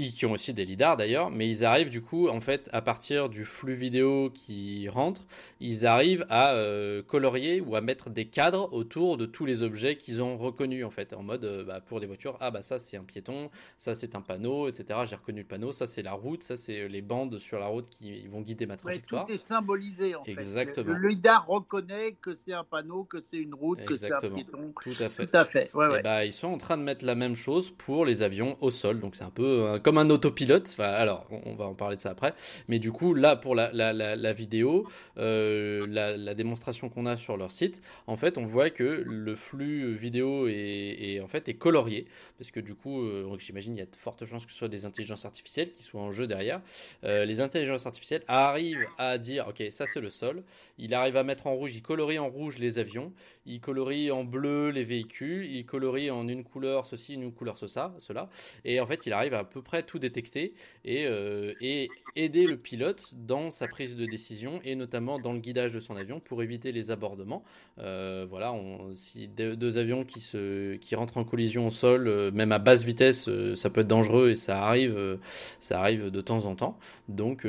qui 0.01 0.27
ont 0.27 0.33
aussi 0.33 0.53
des 0.53 0.65
lidars 0.65 0.97
d'ailleurs, 0.97 1.31
mais 1.31 1.49
ils 1.49 1.65
arrivent 1.65 1.91
du 1.91 2.03
coup, 2.03 2.29
en 2.29 2.41
fait, 2.41 2.69
à 2.73 2.83
partir 2.83 3.29
du 3.29 3.45
flux 3.45 3.75
vidéo 3.75 4.31
qui 4.31 4.89
rentre, 4.89 5.23
ils 5.61 5.87
arrivent 5.87 6.27
à 6.29 6.53
euh, 6.53 7.03
colorier 7.03 7.61
ou 7.61 7.77
à 7.77 7.81
mettre 7.81 8.11
des 8.11 8.27
cadres 8.27 8.73
autour 8.73 9.17
de 9.17 9.27
tous 9.27 9.47
les 9.47 9.63
objets 9.63 9.97
qu'ils 9.97 10.23
ont 10.23 10.37
reconnus, 10.37 10.85
en 10.85 10.91
fait, 10.91 11.13
en 11.13 11.23
mode, 11.23 11.45
euh, 11.45 11.65
bah, 11.65 11.81
pour 11.81 12.01
des 12.01 12.07
voitures, 12.07 12.37
ah 12.41 12.51
bah 12.51 12.63
ça 12.63 12.79
c'est 12.79 12.97
un 12.97 13.05
piéton, 13.05 13.51
ça 13.77 13.95
c'est 13.95 14.15
un 14.15 14.21
panneau, 14.21 14.69
etc. 14.69 15.01
J'ai 15.09 15.17
reconnu 15.17 15.41
le 15.41 15.47
panneau, 15.47 15.73
ça 15.73 15.87
c'est 15.87 16.03
la 16.03 16.13
route, 16.13 16.43
ça 16.43 16.57
c'est 16.57 16.89
les 16.89 17.03
bandes 17.03 17.39
sur 17.39 17.59
la 17.59 17.67
route 17.67 17.89
qui 17.89 18.27
vont 18.29 18.41
guider 18.41 18.67
ma 18.67 18.77
trajectoire. 18.77 19.25
tout 19.25 19.33
est 19.33 19.39
symbolisé 19.39 20.15
en 20.15 20.25
Exactement. 20.25 20.95
fait. 20.95 21.01
Le, 21.01 21.09
lidar 21.09 21.47
reconnaît 21.47 22.17
que 22.21 22.35
c'est 22.35 22.53
un 22.53 22.65
panneau, 22.65 23.05
que 23.05 23.21
c'est 23.21 23.39
une 23.39 23.55
route, 23.55 23.85
que 23.85 23.97
c'est 23.97 24.13
un 24.13 24.31
piéton. 24.31 24.73
Tout 24.83 24.91
à 25.01 25.09
fait. 25.09 25.27
Tout 25.27 25.37
à 25.37 25.45
fait. 25.45 25.71
Ouais, 25.75 26.03
bah, 26.03 26.25
ils 26.25 26.33
sont 26.33 26.49
en 26.49 26.59
train 26.59 26.77
de 26.77 26.83
mettre 26.83 27.05
la 27.05 27.15
même 27.15 27.37
chose 27.37 27.71
pour 27.71 28.05
les 28.05 28.23
avions 28.23 28.57
au 28.61 28.71
sol, 28.71 29.01
donc 29.01 29.17
c'est 29.17 29.25
un 29.25 29.31
peu 29.31 29.69
un 29.69 29.79
comme 29.87 29.99
un 29.99 30.11
autopilote. 30.11 30.69
Enfin, 30.73 30.89
alors, 30.89 31.29
on, 31.31 31.55
va 31.55 31.67
en 31.67 31.75
parler 31.75 31.95
de 31.95 32.01
ça 32.01 32.11
après. 32.11 32.35
Mais 32.67 32.81
du 32.81 32.91
coup, 32.91 33.15
là, 33.15 33.37
pour 33.37 33.55
la, 33.55 34.33
vidéo, 34.33 34.83
euh, 35.17 35.87
la, 35.89 36.35
démonstration 36.35 36.89
qu'on 36.89 37.07
a 37.07 37.17
sur 37.17 37.37
leur 37.37 37.53
site, 37.53 37.81
en 38.09 38.17
fait, 38.17 38.37
on 38.37 38.45
voit 38.45 38.71
que 38.71 39.05
le 39.07 39.37
flux 39.37 39.95
vidéo 39.95 40.49
est, 40.49 41.21
en 41.23 41.29
fait 41.29 41.49
est 41.49 41.55
colorié, 41.55 42.07
parce 42.37 42.51
que 42.51 42.59
du 42.59 42.75
coup, 42.75 43.01
euh, 43.01 43.33
j'imagine 43.39 43.77
il 43.77 43.79
y 43.79 43.83
a 43.83 43.87
de 43.87 43.95
fortes 43.95 44.25
chances 44.25 44.45
que 44.45 44.51
ce 44.51 44.59
soit 44.59 44.69
des 44.69 44.87
intelligences 44.87 45.25
artificielles 45.25 45.71
qui 45.71 45.85
soient 45.85 46.01
en 46.01 46.11
jeu 46.11 46.27
derrière. 46.27 46.63
Euh, 47.05 47.25
les 47.25 47.41
intelligences 47.41 47.87
artificielles 47.87 48.25
arrivent 48.27 48.85
à 48.99 49.19
dire, 49.19 49.47
ok, 49.49 49.63
ça 49.71 49.85
c'est 49.87 50.01
le 50.01 50.11
sol. 50.11 50.43
Il 50.79 50.95
arrive 50.95 51.17
à 51.17 51.23
mettre 51.23 51.47
en 51.47 51.55
rouge, 51.55 51.77
il 51.77 51.83
colorie 51.83 52.19
en 52.19 52.29
rouge 52.29 52.59
les 52.59 52.79
avions, 52.79 53.13
il 53.47 53.61
colorie 53.61 54.11
en 54.11 54.25
bleu 54.25 54.71
les 54.71 54.85
véhicules, 54.85 55.47
il 55.47 55.65
colorie 55.65 56.11
en 56.11 56.27
une 56.27 56.43
couleur 56.43 56.87
ceci, 56.87 57.15
une 57.15 57.33
couleur 57.33 57.57
cela, 57.57 57.95
cela. 58.01 58.29
Et 58.65 58.81
en 58.81 58.87
fait, 58.87 59.07
il 59.07 59.13
arrive 59.13 59.33
à 59.33 59.45
peu 59.45 59.63
près 59.63 59.76
tout 59.83 59.99
détecter 59.99 60.55
et, 60.85 61.07
euh, 61.07 61.53
et 61.61 61.89
aider 62.15 62.47
le 62.47 62.57
pilote 62.57 63.11
dans 63.13 63.51
sa 63.51 63.69
prise 63.69 63.97
de 63.97 64.07
décision 64.07 64.61
et 64.65 64.75
notamment 64.75 65.19
dans 65.19 65.33
le 65.33 65.39
guidage 65.39 65.73
de 65.73 65.81
son 65.81 65.97
avion 65.97 66.21
pour 66.21 66.43
éviter 66.43 66.73
les 66.73 66.91
abordements. 66.91 67.45
Euh, 67.79 68.27
voilà, 68.29 68.55
si 68.95 69.29
deux, 69.29 69.79
avions 69.79 70.05
qui, 70.05 70.95
rentrent 70.95 71.19
en 71.19 71.25
collision 71.25 71.67
au 71.67 71.71
sol, 71.71 72.09
euh, 72.09 72.31
même 72.31 72.53
à 72.53 72.59
basse 72.59 72.85
vitesse, 72.85 73.29
ça 73.55 73.71
peut 73.71 73.83
être 73.83 73.87
dangereux 73.87 74.31
et 74.31 74.35
ça 74.35 74.65
arrive, 74.65 75.19
ça 75.61 75.81
arrive 75.81 76.11
de 76.11 76.21
temps 76.21 76.47
en 76.47 76.55
temps. 76.55 76.79
Donc, 77.09 77.47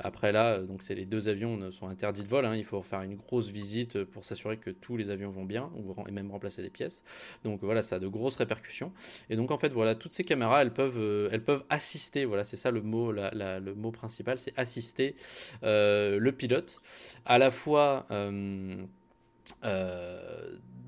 après 0.00 0.32
là, 0.32 0.60
c'est 0.80 0.94
les 0.94 1.06
deux 1.06 1.28
avions 1.28 1.70
sont 1.70 1.88
interdits 1.88 2.22
de 2.22 2.28
vol. 2.28 2.44
Hein. 2.44 2.56
il 2.56 2.64
faut 2.64 2.82
faire 2.82 3.02
une 3.02 3.16
grosse 3.16 3.48
visite 3.48 4.04
pour 4.04 4.24
s'assurer 4.24 4.56
que 4.56 4.70
tous 4.70 4.96
les 4.96 5.10
avions 5.10 5.30
vont 5.30 5.44
bien 5.44 5.70
et 6.06 6.10
même 6.10 6.30
remplacer 6.30 6.62
des 6.62 6.70
pièces. 6.70 7.04
Donc 7.44 7.60
voilà, 7.62 7.82
ça 7.82 7.96
a 7.96 7.98
de 7.98 8.08
grosses 8.08 8.36
répercussions. 8.36 8.92
Et 9.30 9.36
donc 9.36 9.50
en 9.50 9.58
fait, 9.58 9.72
voilà, 9.72 9.94
toutes 9.94 10.12
ces 10.12 10.24
caméras, 10.24 10.62
elles 10.62 10.72
peuvent, 10.72 10.93
euh, 10.96 11.28
elles 11.32 11.44
peuvent 11.44 11.64
assister. 11.68 12.24
Voilà, 12.24 12.44
c'est 12.44 12.56
ça 12.56 12.70
le 12.70 12.82
mot, 12.82 13.12
le 13.12 13.74
mot 13.74 13.90
principal, 13.90 14.38
c'est 14.38 14.56
assister 14.58 15.16
euh, 15.62 16.18
le 16.18 16.32
pilote 16.32 16.80
à 17.24 17.38
la 17.38 17.50
fois. 17.50 18.06
Euh, 18.10 18.76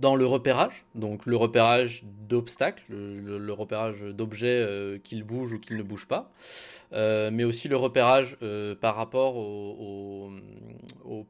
dans 0.00 0.17
le 0.17 0.26
repérage, 0.26 0.85
donc 0.95 1.26
le 1.26 1.37
repérage 1.37 2.05
d'obstacles, 2.29 2.85
le, 2.88 3.53
repérage 3.53 4.03
d'objets 4.03 5.00
qu'il 5.03 5.23
bouge 5.23 5.55
ou 5.55 5.59
qu'il 5.59 5.76
ne 5.76 5.83
bouge 5.83 6.07
pas, 6.07 6.33
euh, 6.93 7.31
mais 7.33 7.45
aussi 7.45 7.69
le 7.69 7.76
repérage 7.76 8.37
euh, 8.43 8.75
par 8.75 8.97
rapport 8.97 9.37
aux, 9.37 10.31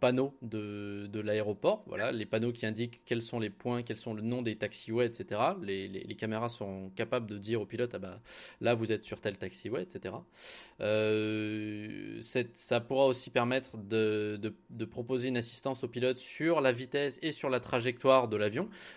panneaux 0.00 0.34
de, 0.42 1.20
l'aéroport. 1.20 1.82
Voilà, 1.86 2.12
les 2.12 2.26
panneaux 2.26 2.52
qui 2.52 2.66
indiquent 2.66 3.00
quels 3.06 3.22
sont 3.22 3.40
les 3.40 3.50
points, 3.50 3.82
quels 3.82 3.98
sont 3.98 4.14
le 4.14 4.22
nom 4.22 4.42
des 4.42 4.56
taxiways, 4.56 5.06
etc. 5.06 5.40
Les, 5.62 6.16
caméras 6.16 6.48
sont 6.48 6.90
capables 6.96 7.26
de 7.26 7.36
dire 7.36 7.60
au 7.60 7.66
pilote 7.66 7.90
ah 7.94 7.98
bah 7.98 8.20
là 8.62 8.74
vous 8.74 8.90
êtes 8.90 9.04
sur 9.04 9.20
tel 9.20 9.36
taxiway, 9.36 9.82
etc. 9.82 10.14
Euh, 10.80 12.20
ça 12.54 12.80
pourra 12.80 13.06
aussi 13.06 13.30
permettre 13.30 13.76
de, 13.76 14.38
de, 14.40 14.54
de, 14.70 14.84
proposer 14.86 15.28
une 15.28 15.36
assistance 15.36 15.84
au 15.84 15.88
pilote 15.88 16.18
sur 16.18 16.60
la 16.62 16.72
vitesse 16.72 17.18
et 17.22 17.32
sur 17.32 17.50
la 17.50 17.60
trajectoire 17.60 18.28
de 18.28 18.36
l'avion. 18.36 18.55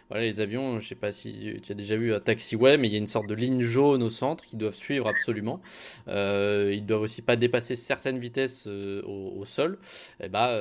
Voilà, 0.10 0.24
les 0.24 0.42
avions, 0.42 0.80
je 0.80 0.88
sais 0.88 0.96
pas 0.96 1.12
si 1.12 1.60
tu 1.62 1.72
as 1.72 1.76
déjà 1.76 1.96
vu 1.96 2.14
un 2.14 2.20
taxiway, 2.20 2.78
mais 2.78 2.88
il 2.88 2.92
y 2.92 2.96
a 2.96 3.00
une 3.00 3.08
sorte 3.08 3.28
de 3.28 3.36
ligne 3.36 3.62
jaune 3.62 4.04
au 4.04 4.10
centre 4.10 4.44
qui 4.44 4.56
doivent 4.56 4.76
suivre 4.76 5.08
absolument. 5.08 5.62
Euh, 6.08 6.30
euh, 6.50 6.74
ils 6.74 6.86
doivent 6.86 7.02
aussi 7.02 7.22
pas 7.22 7.36
dépasser 7.36 7.76
certaines 7.76 8.20
vitesses 8.20 8.66
euh, 8.68 9.02
au, 9.04 9.46
sol. 9.46 9.80
Et 10.22 10.30
bah, 10.30 10.60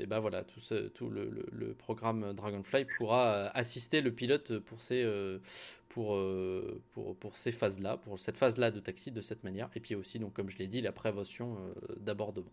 et 0.00 0.06
bah 0.06 0.20
voilà, 0.20 0.44
tout, 0.44 0.60
tout 0.94 1.10
le, 1.10 1.74
programme 1.78 2.32
Dragonfly 2.34 2.86
pourra 2.96 3.48
assister 3.48 4.00
le 4.00 4.12
pilote 4.12 4.58
pour 4.58 4.80
ces 4.82 5.06
pour, 5.88 6.18
pour, 6.92 7.16
pour, 7.16 7.36
ces 7.36 7.52
phases-là, 7.52 7.96
pour 7.96 8.20
cette 8.20 8.36
phase-là 8.36 8.70
de 8.70 8.80
taxi 8.80 9.10
de 9.10 9.20
cette 9.20 9.42
manière. 9.42 9.70
Et 9.74 9.80
puis 9.80 9.94
aussi, 9.94 10.18
donc, 10.18 10.34
comme 10.34 10.50
je 10.50 10.58
l'ai 10.58 10.66
dit, 10.66 10.80
la 10.80 10.92
prévention 10.92 11.56
d'abordement. 11.98 12.52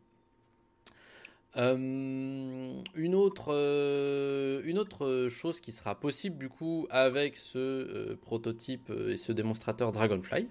Euh, 1.58 2.82
une, 2.96 3.16
autre, 3.16 3.54
euh, 3.54 4.62
une 4.66 4.78
autre 4.78 5.30
chose 5.30 5.62
qui 5.62 5.72
sera 5.72 5.96
possible 5.96 6.38
du 6.38 6.50
coup 6.50 6.86
avec 6.90 7.38
ce 7.38 7.58
euh, 7.58 8.20
prototype 8.22 8.92
et 9.10 9.16
ce 9.16 9.32
démonstrateur 9.32 9.94
Dragonfly 9.94 10.50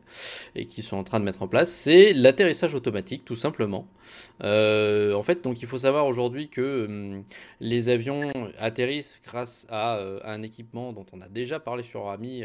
et 0.54 0.64
qui 0.64 0.82
sont 0.82 0.96
en 0.96 1.04
train 1.04 1.20
de 1.20 1.24
mettre 1.24 1.42
en 1.42 1.48
place, 1.48 1.70
c'est 1.70 2.14
l'atterrissage 2.14 2.74
automatique 2.74 3.24
tout 3.24 3.36
simplement. 3.36 3.86
en 4.40 5.22
fait, 5.22 5.42
donc 5.44 5.60
il 5.60 5.68
faut 5.68 5.78
savoir 5.78 6.06
aujourd'hui 6.06 6.48
que 6.48 7.22
les 7.60 7.88
avions 7.90 8.30
atterrissent 8.58 9.20
grâce 9.24 9.66
à, 9.68 10.00
un 10.24 10.42
équipement 10.42 10.92
dont 10.92 11.06
on 11.12 11.20
a 11.20 11.28
déjà 11.28 11.60
parlé 11.60 11.82
sur 11.82 12.08
Ami 12.08 12.44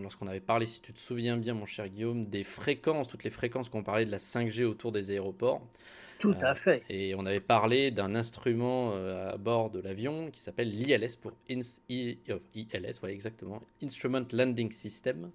lorsqu'on 0.00 0.26
avait 0.28 0.40
parlé, 0.40 0.66
si 0.66 0.80
tu 0.80 0.92
te 0.92 1.00
souviens 1.00 1.36
bien, 1.36 1.54
mon 1.54 1.66
cher 1.66 1.88
Guillaume, 1.88 2.26
des 2.26 2.44
fréquences, 2.44 3.08
toutes 3.08 3.24
les 3.24 3.30
fréquences 3.30 3.68
qu'on 3.68 3.82
parlait 3.82 4.04
de 4.06 4.10
la 4.10 4.18
5G 4.18 4.64
autour 4.64 4.92
des 4.92 5.10
aéroports. 5.10 5.60
Tout 6.18 6.34
à 6.40 6.54
fait. 6.54 6.82
Et 6.88 7.14
on 7.14 7.26
avait 7.26 7.40
parlé 7.40 7.90
d'un 7.90 8.14
instrument 8.14 8.92
euh, 8.94 9.34
à 9.34 9.36
bord 9.36 9.70
de 9.70 9.80
l'avion 9.80 10.30
qui 10.30 10.40
s'appelle 10.40 10.70
l'ILS 10.70 11.16
pour 11.20 11.32
ILS, 11.48 13.00
ouais, 13.02 13.12
exactement, 13.12 13.62
Instrument 13.82 14.26
Landing 14.32 14.72
System, 14.72 15.30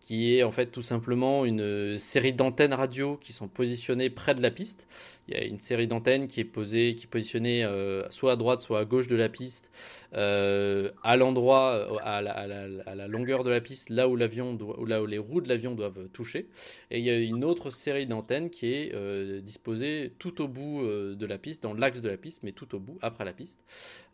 qui 0.00 0.36
est 0.36 0.42
en 0.42 0.50
fait 0.50 0.66
tout 0.66 0.82
simplement 0.82 1.44
une 1.44 1.98
série 1.98 2.32
d'antennes 2.32 2.74
radio 2.74 3.16
qui 3.16 3.32
sont 3.32 3.48
positionnées 3.48 4.10
près 4.10 4.34
de 4.34 4.42
la 4.42 4.50
piste. 4.50 4.88
Il 5.28 5.34
y 5.34 5.40
a 5.40 5.44
une 5.44 5.60
série 5.60 5.86
d'antennes 5.86 6.26
qui 6.26 6.40
est 6.40 6.44
posée, 6.44 6.96
qui 6.96 7.06
positionnée 7.06 7.64
euh, 7.64 8.02
soit 8.10 8.32
à 8.32 8.36
droite, 8.36 8.58
soit 8.58 8.80
à 8.80 8.84
gauche 8.84 9.06
de 9.06 9.14
la 9.14 9.28
piste, 9.28 9.70
euh, 10.14 10.90
à 11.04 11.16
l'endroit, 11.16 12.00
à 12.02 12.20
la, 12.20 13.06
longueur 13.06 13.44
de 13.44 13.50
la 13.50 13.60
piste, 13.60 13.90
là 13.90 14.08
où 14.08 14.16
l'avion, 14.16 14.58
là 14.84 15.00
où 15.00 15.06
les 15.06 15.18
roues 15.18 15.40
de 15.40 15.48
l'avion 15.48 15.76
doivent 15.76 16.08
toucher. 16.08 16.48
Et 16.90 16.98
il 16.98 17.04
y 17.04 17.10
a 17.10 17.16
une 17.16 17.44
autre 17.44 17.70
série 17.70 18.06
d'antennes 18.06 18.50
qui 18.50 18.72
est 18.72 18.92
euh, 18.94 19.40
disposée 19.40 20.12
tout 20.18 20.42
au 20.42 20.48
bout 20.48 20.82
de 20.82 21.26
la 21.26 21.38
piste, 21.38 21.62
dans 21.62 21.74
l'axe 21.74 22.00
de 22.00 22.08
la 22.08 22.16
piste, 22.16 22.42
mais 22.42 22.50
tout 22.50 22.74
au 22.74 22.80
bout 22.80 22.98
après 23.00 23.24
la 23.24 23.32
piste. 23.32 23.60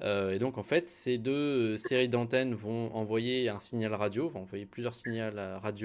et 0.03 0.39
donc 0.39 0.59
en 0.59 0.63
fait, 0.63 0.91
ces 0.91 1.17
deux 1.17 1.79
séries 1.79 2.09
d'antennes 2.09 2.55
vont 2.55 2.95
envoyer 2.95 3.49
un 3.49 3.57
signal 3.57 3.95
radio, 3.95 4.29
vont 4.29 4.43
envoyer 4.43 4.67
plusieurs 4.67 4.95
signaux 4.95 5.31
radio 5.63 5.76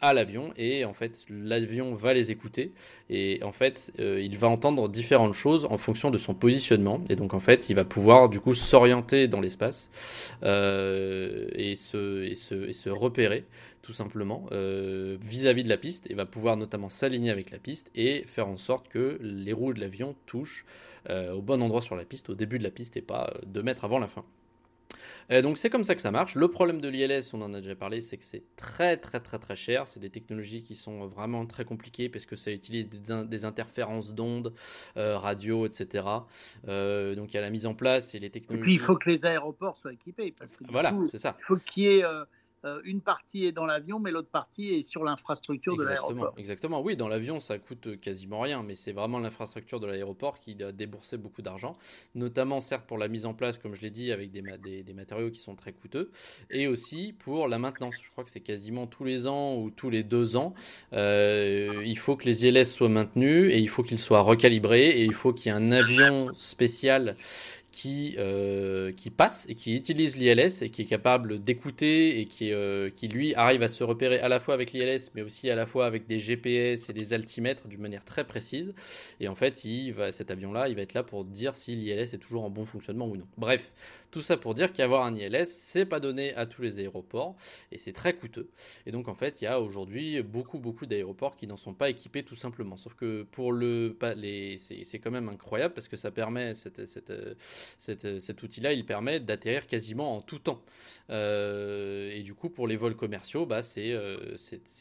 à 0.00 0.14
l'avion. 0.14 0.52
Et 0.56 0.84
en 0.84 0.92
fait 0.92 1.24
l'avion 1.28 1.94
va 1.94 2.14
les 2.14 2.30
écouter. 2.30 2.72
Et 3.10 3.40
en 3.42 3.52
fait 3.52 3.92
euh, 3.98 4.20
il 4.20 4.36
va 4.36 4.48
entendre 4.48 4.88
différentes 4.88 5.34
choses 5.34 5.66
en 5.70 5.78
fonction 5.78 6.10
de 6.10 6.18
son 6.18 6.34
positionnement. 6.34 7.02
Et 7.08 7.16
donc 7.16 7.34
en 7.34 7.40
fait 7.40 7.68
il 7.70 7.76
va 7.76 7.84
pouvoir 7.84 8.28
du 8.28 8.40
coup 8.40 8.54
s'orienter 8.54 9.28
dans 9.28 9.40
l'espace 9.40 9.90
euh, 10.42 11.48
et, 11.54 11.74
se, 11.74 12.24
et, 12.24 12.34
se, 12.34 12.68
et 12.68 12.72
se 12.72 12.90
repérer 12.90 13.44
tout 13.82 13.92
simplement 13.92 14.46
euh, 14.50 15.16
vis-à-vis 15.20 15.62
de 15.62 15.68
la 15.68 15.76
piste. 15.76 16.10
Et 16.10 16.14
va 16.14 16.26
pouvoir 16.26 16.56
notamment 16.56 16.90
s'aligner 16.90 17.30
avec 17.30 17.50
la 17.50 17.58
piste 17.58 17.90
et 17.94 18.24
faire 18.26 18.48
en 18.48 18.56
sorte 18.56 18.88
que 18.88 19.18
les 19.20 19.52
roues 19.52 19.74
de 19.74 19.80
l'avion 19.80 20.14
touchent 20.26 20.64
au 21.08 21.40
bon 21.40 21.62
endroit 21.62 21.82
sur 21.82 21.94
la 21.94 22.04
piste, 22.04 22.30
au 22.30 22.34
début 22.34 22.58
de 22.58 22.64
la 22.64 22.70
piste 22.72 22.96
et 22.96 23.00
pas 23.00 23.32
deux 23.46 23.62
mètres 23.62 23.84
avant 23.84 24.00
la 24.00 24.08
fin. 24.08 24.24
Euh, 25.30 25.42
donc 25.42 25.58
c'est 25.58 25.70
comme 25.70 25.84
ça 25.84 25.94
que 25.94 26.02
ça 26.02 26.10
marche. 26.10 26.34
Le 26.34 26.48
problème 26.48 26.80
de 26.80 26.88
l'ILS, 26.88 27.30
on 27.32 27.42
en 27.42 27.52
a 27.54 27.60
déjà 27.60 27.74
parlé, 27.74 28.00
c'est 28.00 28.16
que 28.16 28.24
c'est 28.24 28.44
très 28.56 28.96
très 28.96 29.20
très 29.20 29.38
très 29.38 29.56
cher. 29.56 29.86
C'est 29.86 30.00
des 30.00 30.10
technologies 30.10 30.62
qui 30.62 30.76
sont 30.76 31.06
vraiment 31.06 31.46
très 31.46 31.64
compliquées 31.64 32.08
parce 32.08 32.26
que 32.26 32.36
ça 32.36 32.50
utilise 32.50 32.88
des, 32.88 33.44
interférences 33.44 34.14
d'ondes, 34.14 34.52
euh, 34.96 35.18
radio, 35.18 35.66
etc. 35.66 36.04
Euh, 36.68 37.14
donc 37.14 37.32
il 37.32 37.36
y 37.36 37.38
a 37.38 37.42
la 37.42 37.50
mise 37.50 37.66
en 37.66 37.74
place 37.74 38.14
et 38.14 38.18
les 38.18 38.30
technologies. 38.30 38.60
Et 38.60 38.62
puis 38.62 38.74
il 38.74 38.80
faut 38.80 38.96
que 38.96 39.10
les 39.10 39.26
aéroports 39.26 39.76
soient 39.76 39.92
équipés. 39.92 40.34
Parce 40.36 40.52
que, 40.52 40.64
voilà, 40.70 40.92
c'est 41.08 41.18
ça. 41.18 41.36
Il 41.40 41.44
faut 41.44 41.56
qu'il 41.56 41.82
y 41.84 41.86
ait 41.86 42.04
euh, 42.66 42.80
une 42.84 43.00
partie 43.00 43.46
est 43.46 43.52
dans 43.52 43.66
l'avion, 43.66 44.00
mais 44.00 44.10
l'autre 44.10 44.30
partie 44.30 44.74
est 44.74 44.84
sur 44.84 45.04
l'infrastructure 45.04 45.76
de 45.76 45.84
l'aéroport. 45.84 46.34
Exactement, 46.36 46.82
oui, 46.82 46.96
dans 46.96 47.08
l'avion, 47.08 47.38
ça 47.38 47.58
coûte 47.58 48.00
quasiment 48.00 48.40
rien, 48.40 48.62
mais 48.62 48.74
c'est 48.74 48.92
vraiment 48.92 49.20
l'infrastructure 49.20 49.78
de 49.78 49.86
l'aéroport 49.86 50.40
qui 50.40 50.60
a 50.62 50.72
déboursé 50.72 51.16
beaucoup 51.16 51.42
d'argent, 51.42 51.78
notamment 52.14 52.60
certes 52.60 52.84
pour 52.86 52.98
la 52.98 53.08
mise 53.08 53.24
en 53.24 53.34
place, 53.34 53.58
comme 53.58 53.74
je 53.74 53.82
l'ai 53.82 53.90
dit, 53.90 54.10
avec 54.10 54.32
des, 54.32 54.42
des, 54.82 54.94
matériaux 54.94 55.30
qui 55.30 55.38
sont 55.38 55.54
très 55.54 55.72
coûteux, 55.72 56.10
et 56.50 56.66
aussi 56.66 57.14
pour 57.16 57.46
la 57.46 57.58
maintenance. 57.58 57.94
Je 58.02 58.10
crois 58.10 58.24
que 58.24 58.30
c'est 58.30 58.40
quasiment 58.40 58.86
tous 58.86 59.04
les 59.04 59.26
ans 59.26 59.56
ou 59.56 59.70
tous 59.70 59.90
les 59.90 60.02
deux 60.02 60.36
ans, 60.36 60.54
euh, 60.92 61.68
il 61.84 61.98
faut 61.98 62.16
que 62.16 62.24
les 62.24 62.46
ILS 62.46 62.66
soient 62.66 62.88
maintenus, 62.88 63.52
et 63.52 63.58
il 63.58 63.68
faut 63.68 63.82
qu'ils 63.82 63.98
soient 63.98 64.22
recalibrés, 64.22 64.88
et 64.88 65.04
il 65.04 65.14
faut 65.14 65.32
qu'il 65.32 65.52
y 65.52 65.54
ait 65.54 65.58
un 65.58 65.70
avion 65.70 66.32
spécial 66.34 67.16
qui, 67.76 68.14
euh, 68.16 68.90
qui 68.90 69.10
passe 69.10 69.44
et 69.50 69.54
qui 69.54 69.76
utilise 69.76 70.16
l'ILS 70.16 70.62
et 70.62 70.70
qui 70.70 70.80
est 70.80 70.86
capable 70.86 71.44
d'écouter 71.44 72.20
et 72.20 72.24
qui, 72.24 72.50
euh, 72.50 72.88
qui 72.88 73.06
lui 73.06 73.34
arrive 73.34 73.62
à 73.62 73.68
se 73.68 73.84
repérer 73.84 74.18
à 74.18 74.28
la 74.28 74.40
fois 74.40 74.54
avec 74.54 74.72
l'ILS 74.72 75.10
mais 75.14 75.20
aussi 75.20 75.50
à 75.50 75.54
la 75.54 75.66
fois 75.66 75.84
avec 75.84 76.06
des 76.06 76.18
GPS 76.18 76.88
et 76.88 76.94
des 76.94 77.12
altimètres 77.12 77.68
d'une 77.68 77.82
manière 77.82 78.02
très 78.02 78.24
précise. 78.24 78.72
Et 79.20 79.28
en 79.28 79.34
fait, 79.34 79.66
il 79.66 79.92
va, 79.92 80.10
cet 80.10 80.30
avion-là, 80.30 80.70
il 80.70 80.74
va 80.74 80.80
être 80.80 80.94
là 80.94 81.02
pour 81.02 81.26
dire 81.26 81.54
si 81.54 81.76
l'ILS 81.76 82.14
est 82.14 82.18
toujours 82.18 82.44
en 82.44 82.50
bon 82.50 82.64
fonctionnement 82.64 83.08
ou 83.08 83.16
non. 83.18 83.26
Bref, 83.36 83.74
tout 84.10 84.22
ça 84.22 84.36
pour 84.36 84.54
dire 84.54 84.72
qu'avoir 84.72 85.04
un 85.04 85.14
ILS, 85.14 85.46
c'est 85.46 85.86
pas 85.86 86.00
donné 86.00 86.34
à 86.34 86.46
tous 86.46 86.62
les 86.62 86.78
aéroports 86.80 87.36
et 87.72 87.78
c'est 87.78 87.92
très 87.92 88.14
coûteux. 88.14 88.48
Et 88.86 88.92
donc 88.92 89.08
en 89.08 89.14
fait, 89.14 89.40
il 89.40 89.44
y 89.44 89.48
a 89.48 89.60
aujourd'hui 89.60 90.22
beaucoup 90.22 90.58
beaucoup 90.58 90.86
d'aéroports 90.86 91.36
qui 91.36 91.46
n'en 91.46 91.56
sont 91.56 91.74
pas 91.74 91.90
équipés 91.90 92.22
tout 92.22 92.36
simplement. 92.36 92.76
Sauf 92.76 92.94
que 92.94 93.24
pour 93.24 93.52
le, 93.52 93.96
les, 94.16 94.58
c'est 94.58 94.98
quand 94.98 95.10
même 95.10 95.28
incroyable 95.28 95.74
parce 95.74 95.88
que 95.88 95.96
ça 95.96 96.10
permet 96.10 96.54
cette, 96.54 96.86
cette, 96.86 98.20
cet 98.20 98.42
outil-là, 98.42 98.72
il 98.72 98.84
permet 98.84 99.20
d'atterrir 99.20 99.66
quasiment 99.66 100.16
en 100.16 100.20
tout 100.20 100.38
temps. 100.38 100.62
et 101.10 102.22
du 102.24 102.34
coup, 102.34 102.48
pour 102.48 102.66
les 102.66 102.76
vols 102.76 102.96
commerciaux, 102.96 103.46
bah, 103.46 103.62
c'est 103.62 103.94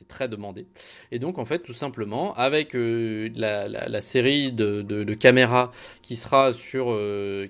très 0.08 0.28
demandé. 0.28 0.68
Et 1.12 1.20
donc, 1.20 1.38
en 1.38 1.46
fait, 1.46 1.60
tout 1.60 1.74
simplement, 1.74 2.34
avec 2.36 2.74
la, 2.74 4.02
série 4.02 4.52
de, 4.52 5.14
caméras 5.14 5.72
qui 6.02 6.16
sera 6.16 6.54
sur, 6.54 6.86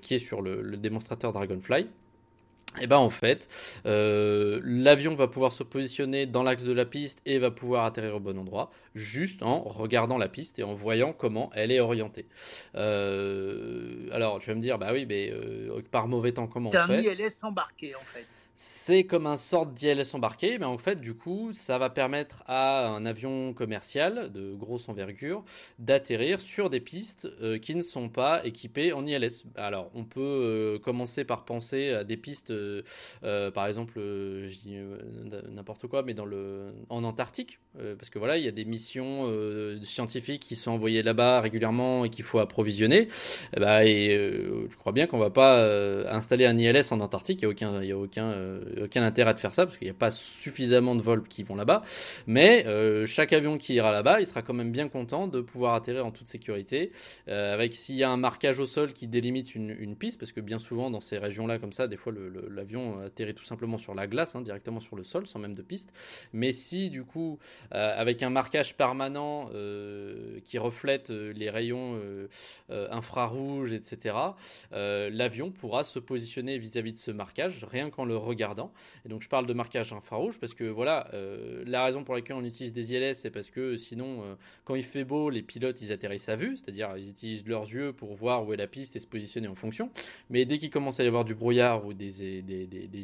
qui 0.02 0.16
est 0.16 0.20
sur 0.20 0.42
le 0.42 0.78
démonstrateur 0.78 1.34
Dragonfly, 1.34 1.65
et 2.78 2.84
eh 2.84 2.88
ben 2.88 2.98
en 2.98 3.10
fait, 3.10 3.48
euh, 3.86 4.60
l'avion 4.66 5.16
va 5.16 5.30
pouvoir 5.30 5.54
se 5.54 5.64
positionner 5.64 6.26
dans 6.26 6.44
l'axe 6.44 6.64
de 6.64 6.74
la 6.74 6.84
piste 6.84 7.22
et 7.26 7.40
va 7.40 7.50
pouvoir 7.50 7.86
atterrir 7.86 8.16
au 8.16 8.20
bon 8.20 8.38
endroit, 8.38 8.70
juste 8.96 9.44
en 9.44 9.62
regardant 9.62 10.18
la 10.18 10.28
piste 10.28 10.60
et 10.60 10.64
en 10.64 10.74
voyant 10.74 11.14
comment 11.14 11.50
elle 11.54 11.72
est 11.72 11.80
orientée. 11.80 12.26
Euh, 12.76 14.10
alors 14.12 14.40
tu 14.40 14.50
vas 14.50 14.56
me 14.56 14.62
dire, 14.62 14.78
bah 14.78 14.90
oui, 14.92 15.06
mais 15.08 15.32
euh, 15.32 15.82
par 15.90 16.10
mauvais 16.10 16.34
temps, 16.34 16.48
comment 16.48 16.70
on 16.70 16.72
fait? 16.74 16.80
un 16.80 17.02
ILS 17.02 17.32
embarqué 17.44 17.96
en 17.96 18.04
fait 18.14 18.26
c'est 18.56 19.04
comme 19.04 19.28
un 19.28 19.38
sort 19.38 19.68
d'ILS 19.68 20.14
embarqué, 20.14 20.58
mais 20.58 20.66
en 20.66 20.78
fait, 20.78 21.02
du 21.02 21.14
coup, 21.14 21.52
ça 21.54 21.78
va 21.78 21.90
permettre 21.90 22.44
à 22.48 22.88
un 22.88 23.06
avion 23.06 23.54
commercial 23.54 24.32
de 24.32 24.54
grosse 24.54 24.88
envergure 24.88 25.44
d'atterrir 25.78 26.40
sur 26.40 26.70
des 26.70 26.80
pistes 26.80 27.28
euh, 27.42 27.58
qui 27.58 27.76
ne 27.76 27.82
sont 27.82 28.10
pas 28.10 28.46
équipées 28.46 28.94
en 28.94 29.06
ILS. 29.06 29.44
Alors, 29.56 29.92
on 29.94 30.06
peut 30.06 30.22
euh, 30.22 30.80
commencer 30.80 31.26
par 31.26 31.44
penser 31.46 31.90
à 31.90 32.04
des 32.04 32.18
pistes, 32.18 32.52
euh, 32.52 32.82
par 33.52 33.68
exemple, 33.68 33.94
je 33.98 34.58
dis 34.60 34.78
n'importe 35.52 35.88
quoi, 35.88 36.04
mais 36.04 36.14
dans 36.14 36.26
le, 36.26 36.74
en 36.90 37.04
Antarctique, 37.04 37.60
parce 37.98 38.10
que 38.10 38.20
voilà, 38.20 38.38
il 38.38 38.46
y 38.46 38.48
a 38.48 38.52
des 38.52 38.66
missions 38.66 39.32
scientifiques 39.82 40.42
qui 40.42 40.56
sont 40.56 40.72
envoyées 40.72 41.04
là-bas 41.04 41.42
régulièrement 41.42 42.06
et 42.06 42.10
qu'il 42.10 42.24
faut 42.24 42.40
approvisionner. 42.40 43.02
Et, 43.02 43.10
eh 43.58 43.60
bah, 43.60 43.80
ben, 43.80 43.88
et 43.88 44.16
je 44.70 44.76
crois 44.78 44.92
bien 44.92 45.08
qu'on 45.08 45.18
va 45.18 45.30
pas 45.30 45.66
installer 46.10 46.46
un 46.46 46.58
ILS 46.58 46.92
en 46.92 47.00
Antarctique, 47.00 47.42
il 47.42 47.46
n'y 47.46 47.50
a 47.50 47.52
aucun, 47.52 47.82
il 47.82 47.90
y 47.90 47.92
a 47.92 47.98
aucun 47.98 48.26
euh, 48.46 48.86
aucun 48.86 49.04
intérêt 49.04 49.34
de 49.34 49.40
faire 49.40 49.54
ça 49.54 49.66
parce 49.66 49.78
qu'il 49.78 49.86
n'y 49.86 49.92
a 49.92 49.96
pas 49.96 50.12
suffisamment 50.12 50.96
de 50.96 51.02
vols 51.02 51.28
qui 51.28 51.44
vont 51.44 51.56
là-bas. 51.56 51.84
Mais 52.28 52.66
euh, 52.66 53.06
chaque 53.06 53.34
avion 53.34 53.58
qui 53.58 53.74
ira 53.76 53.92
là-bas, 53.92 54.20
il 54.20 54.28
sera 54.28 54.42
quand 54.42 54.54
même 54.54 54.72
bien 54.72 54.88
content 54.88 55.28
de 55.28 55.42
pouvoir 55.42 55.74
atterrir 55.74 56.06
en 56.06 56.12
toute 56.12 56.28
sécurité. 56.28 56.92
Euh, 57.28 57.54
avec 57.54 57.74
s'il 57.76 57.96
y 57.96 58.04
a 58.04 58.10
un 58.10 58.18
marquage 58.18 58.60
au 58.60 58.66
sol 58.66 58.94
qui 58.94 59.08
délimite 59.08 59.56
une, 59.56 59.96
piste, 59.96 60.20
parce 60.20 60.32
que 60.32 60.42
bien 60.42 60.60
souvent 60.60 60.90
dans 60.90 61.00
ces 61.00 61.18
régions-là, 61.18 61.58
comme 61.58 61.72
ça, 61.72 61.88
des 61.88 61.96
fois 61.96 62.14
l'avion 62.50 63.00
atterrit 63.00 63.34
tout 63.34 63.46
simplement 63.46 63.78
sur 63.78 63.96
la 63.96 64.08
glace, 64.08 64.36
hein, 64.36 64.42
directement 64.42 64.80
sur 64.80 64.96
le 64.96 65.04
sol, 65.04 65.28
sans 65.28 65.40
même 65.40 65.56
de 65.56 65.62
piste. 65.62 65.94
Mais 66.34 66.52
si 66.52 66.90
du 66.90 67.04
coup, 67.04 67.40
avec 67.72 68.24
un 68.24 68.30
marquage 68.30 68.76
permanent 68.76 69.50
qui 70.44 70.58
reflète 70.58 71.10
les 71.10 71.50
rayons 71.50 72.00
infrarouges, 72.70 73.74
etc., 73.74 74.16
l'avion 74.72 75.52
pourra 75.52 75.84
se 75.84 76.00
positionner 76.00 76.58
vis-à-vis 76.58 76.92
-vis 76.92 76.94
de 76.94 76.98
ce 76.98 77.12
marquage 77.12 77.64
rien 77.64 77.90
qu'en 77.90 78.06
le 78.06 78.18
regardant. 78.18 78.72
Et 79.06 79.10
donc 79.10 79.22
je 79.22 79.30
parle 79.30 79.48
de 79.48 79.54
marquage 79.54 79.92
infrarouge 79.94 80.40
parce 80.40 80.54
que 80.54 80.64
voilà, 80.64 81.08
euh, 81.14 81.64
la 81.66 81.86
raison 81.86 82.04
pour 82.04 82.16
laquelle 82.16 82.36
on 82.36 82.44
utilise 82.44 82.74
des 82.74 82.94
ILS, 82.94 83.16
c'est 83.16 83.30
parce 83.30 83.50
que 83.50 83.78
sinon, 83.78 84.22
euh, 84.24 84.36
quand 84.64 84.76
il 84.76 84.84
fait 84.84 85.04
beau, 85.04 85.30
les 85.30 85.42
pilotes 85.42 85.82
ils 85.82 85.92
atterrissent 85.92 86.30
à 86.30 86.36
vue, 86.36 86.58
c'est-à-dire 86.58 86.96
ils 86.98 87.10
utilisent 87.10 87.46
leurs 87.46 87.64
yeux 87.64 87.94
pour 87.94 88.16
voir 88.16 88.46
où 88.46 88.54
est 88.54 88.58
la 88.58 88.68
piste 88.68 88.96
et 88.96 89.00
se 89.00 89.08
positionner 89.08 89.48
en 89.48 89.56
fonction. 89.56 89.90
Mais 90.30 90.46
dès 90.46 90.58
qu'il 90.58 90.70
commence 90.70 91.00
à 91.00 91.04
y 91.04 91.08
avoir 91.08 91.26
du 91.26 91.36
brouillard 91.36 91.86
ou 91.86 91.94
des, 91.94 92.12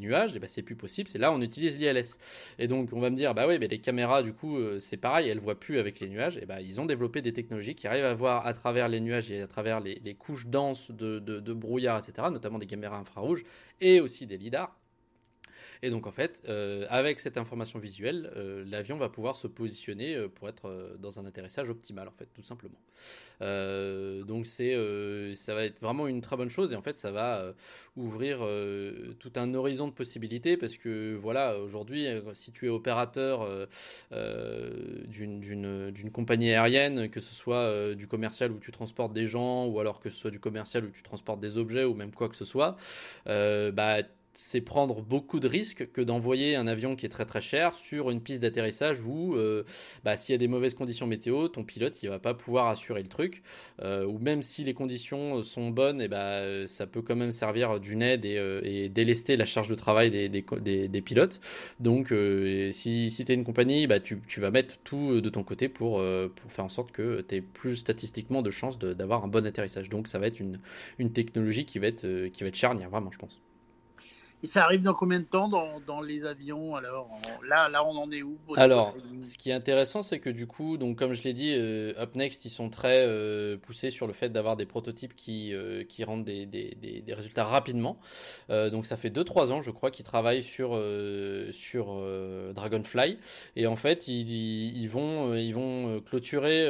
nuages, 0.01 0.33
eh 0.35 0.39
ben 0.39 0.47
c'est 0.47 0.63
plus 0.63 0.75
possible. 0.75 1.09
C'est 1.09 1.19
là 1.19 1.31
on 1.31 1.41
utilise 1.41 1.77
l'ILS. 1.77 2.17
Et 2.59 2.67
donc 2.67 2.89
on 2.93 2.99
va 2.99 3.09
me 3.09 3.15
dire 3.15 3.33
bah 3.33 3.45
oui, 3.47 3.57
mais 3.59 3.67
les 3.67 3.79
caméras 3.79 4.23
du 4.23 4.33
coup 4.33 4.50
euh, 4.57 4.79
c'est 4.79 4.97
pareil, 4.97 5.29
elles 5.29 5.39
voient 5.39 5.59
plus 5.59 5.79
avec 5.79 5.99
les 5.99 6.09
nuages. 6.09 6.37
Et 6.37 6.45
ben 6.45 6.59
ils 6.59 6.79
ont 6.81 6.85
développé 6.85 7.21
des 7.21 7.33
technologies 7.33 7.75
qui 7.75 7.87
arrivent 7.87 8.05
à 8.05 8.13
voir 8.13 8.45
à 8.45 8.53
travers 8.53 8.89
les 8.89 8.99
nuages 8.99 9.31
et 9.31 9.41
à 9.41 9.47
travers 9.47 9.79
les, 9.79 10.15
couches 10.15 10.47
denses 10.47 10.91
de, 10.91 11.19
de, 11.19 11.39
de 11.39 11.53
brouillard, 11.53 11.99
etc. 11.99 12.27
Notamment 12.31 12.59
des 12.59 12.67
caméras 12.67 12.97
infrarouges 12.97 13.43
et 13.79 13.99
aussi 13.99 14.27
des 14.27 14.37
lidars 14.37 14.75
et 15.81 15.89
donc 15.89 16.07
en 16.07 16.11
fait, 16.11 16.41
euh, 16.47 16.85
avec 16.89 17.19
cette 17.19 17.37
information 17.37 17.79
visuelle, 17.79 18.31
euh, 18.35 18.63
l'avion 18.67 18.97
va 18.97 19.09
pouvoir 19.09 19.37
se 19.37 19.47
positionner 19.47 20.15
euh, 20.15 20.27
pour 20.27 20.47
être 20.49 20.95
dans 20.99 21.19
un 21.19 21.25
atterrissage 21.25 21.69
optimal 21.69 22.07
en 22.07 22.11
fait, 22.11 22.27
tout 22.33 22.41
simplement. 22.41 22.79
donc 24.25 24.45
c'est, 24.45 24.75
ça 25.35 25.55
va 25.55 25.65
être 25.65 25.79
vraiment 25.81 26.07
une 26.07 26.21
très 26.21 26.37
bonne 26.37 26.49
chose 26.49 26.73
et 26.73 26.75
en 26.75 26.81
fait 26.81 26.97
ça 26.97 27.11
va 27.11 27.53
ouvrir 27.97 28.39
tout 29.19 29.31
un 29.35 29.53
horizon 29.53 29.87
de 29.87 29.93
possibilités 29.93 30.57
parce 30.57 30.77
que 30.77 31.15
voilà, 31.15 31.57
aujourd'hui, 31.57 32.05
si 32.33 32.51
tu 32.51 32.67
es 32.67 32.69
opérateur 32.69 33.47
d'une 35.07 36.11
compagnie 36.13 36.51
aérienne, 36.51 37.09
que 37.09 37.19
ce 37.19 37.33
soit 37.33 37.95
du 37.95 38.07
commercial 38.07 38.51
où 38.51 38.59
tu 38.59 38.71
transportes 38.71 39.13
des 39.13 39.27
gens 39.27 39.65
ou 39.65 39.79
alors 39.79 39.99
que 39.99 40.09
ce 40.09 40.17
soit 40.17 40.31
du 40.31 40.39
commercial 40.39 40.85
où 40.85 40.89
tu 40.91 41.03
transportes 41.03 41.39
des 41.39 41.57
objets 41.57 41.83
ou 41.83 41.95
même 41.95 42.11
quoi 42.11 42.29
que 42.29 42.35
ce 42.35 42.45
soit, 42.45 42.77
bah 43.25 44.03
c'est 44.33 44.61
prendre 44.61 45.01
beaucoup 45.01 45.39
de 45.39 45.47
risques 45.47 45.91
que 45.91 46.01
d'envoyer 46.01 46.55
un 46.55 46.67
avion 46.67 46.95
qui 46.95 47.05
est 47.05 47.09
très 47.09 47.25
très 47.25 47.41
cher 47.41 47.75
sur 47.75 48.11
une 48.11 48.21
piste 48.21 48.41
d'atterrissage 48.41 49.01
où 49.01 49.35
euh, 49.35 49.63
bah, 50.03 50.17
s'il 50.17 50.33
y 50.33 50.35
a 50.35 50.37
des 50.37 50.47
mauvaises 50.47 50.73
conditions 50.73 51.07
météo, 51.07 51.47
ton 51.47 51.63
pilote 51.63 52.01
il 52.03 52.09
va 52.09 52.19
pas 52.19 52.33
pouvoir 52.33 52.67
assurer 52.67 53.01
le 53.01 53.09
truc, 53.09 53.43
euh, 53.81 54.05
ou 54.05 54.19
même 54.19 54.41
si 54.41 54.63
les 54.63 54.73
conditions 54.73 55.43
sont 55.43 55.69
bonnes, 55.69 56.01
et 56.01 56.05
eh 56.05 56.07
bah, 56.07 56.67
ça 56.67 56.87
peut 56.87 57.01
quand 57.01 57.15
même 57.15 57.31
servir 57.31 57.79
d'une 57.79 58.01
aide 58.01 58.25
et, 58.25 58.37
euh, 58.37 58.87
délester 58.89 59.35
la 59.35 59.45
charge 59.45 59.67
de 59.67 59.75
travail 59.75 60.11
des, 60.11 60.29
des, 60.29 61.01
pilotes. 61.01 61.39
Donc 61.79 62.13
si, 62.71 63.11
si 63.11 63.25
tu 63.25 63.31
es 63.31 63.35
une 63.35 63.43
compagnie, 63.43 63.87
bah, 63.87 63.99
tu, 63.99 64.19
tu, 64.27 64.39
vas 64.39 64.51
mettre 64.51 64.77
tout 64.83 65.21
de 65.21 65.29
ton 65.29 65.43
côté 65.43 65.69
pour, 65.69 66.03
pour 66.35 66.51
faire 66.51 66.65
en 66.65 66.69
sorte 66.69 66.91
que 66.91 67.21
tu 67.21 67.35
aies 67.35 67.41
plus 67.41 67.77
statistiquement 67.77 68.41
de 68.41 68.51
chances 68.51 68.77
d'avoir 68.79 69.23
un 69.23 69.27
bon 69.27 69.45
atterrissage. 69.45 69.89
Donc 69.89 70.07
ça 70.07 70.19
va 70.19 70.27
être 70.27 70.39
une, 70.39 70.59
une 70.99 71.11
technologie 71.11 71.65
qui 71.65 71.79
va 71.79 71.87
être, 71.87 72.27
qui 72.27 72.43
va 72.43 72.49
être 72.49 72.55
charnière, 72.55 72.89
vraiment 72.89 73.11
je 73.11 73.19
pense. 73.19 73.41
Et 74.43 74.47
ça 74.47 74.63
arrive 74.63 74.81
dans 74.81 74.93
combien 74.93 75.19
de 75.19 75.25
temps 75.25 75.47
dans, 75.47 75.79
dans 75.85 76.01
les 76.01 76.25
avions 76.25 76.75
Alors 76.75 77.09
là, 77.47 77.69
là, 77.69 77.85
on 77.85 77.95
en 77.95 78.11
est 78.11 78.23
où 78.23 78.37
Alors, 78.55 78.95
ce 79.21 79.37
qui 79.37 79.51
est 79.51 79.53
intéressant, 79.53 80.01
c'est 80.01 80.19
que 80.19 80.29
du 80.29 80.47
coup, 80.47 80.77
donc 80.77 80.97
comme 80.97 81.13
je 81.13 81.21
l'ai 81.23 81.33
dit, 81.33 81.53
euh, 81.55 81.93
UpNext, 82.01 82.45
ils 82.45 82.49
sont 82.49 82.69
très 82.69 83.05
euh, 83.05 83.57
poussés 83.57 83.91
sur 83.91 84.07
le 84.07 84.13
fait 84.13 84.29
d'avoir 84.29 84.57
des 84.57 84.65
prototypes 84.65 85.15
qui, 85.15 85.53
euh, 85.53 85.83
qui 85.83 86.03
rendent 86.03 86.23
des, 86.23 86.45
des, 86.45 86.75
des, 86.81 87.13
résultats 87.13 87.45
rapidement. 87.45 87.97
donc 88.49 88.85
ça 88.85 88.97
fait 88.97 89.09
2-3 89.09 89.51
ans, 89.51 89.61
je 89.61 89.69
crois, 89.69 89.91
qu'ils 89.91 90.05
travaillent 90.05 90.43
sur, 90.43 90.81
sur 91.51 92.01
Dragonfly. 92.55 93.17
Et 93.55 93.67
en 93.67 93.75
fait, 93.75 94.07
ils, 94.07 94.81
ils 94.81 94.87
vont, 94.87 95.35
ils 95.35 95.53
vont 95.53 95.80
clôturer 95.99 96.67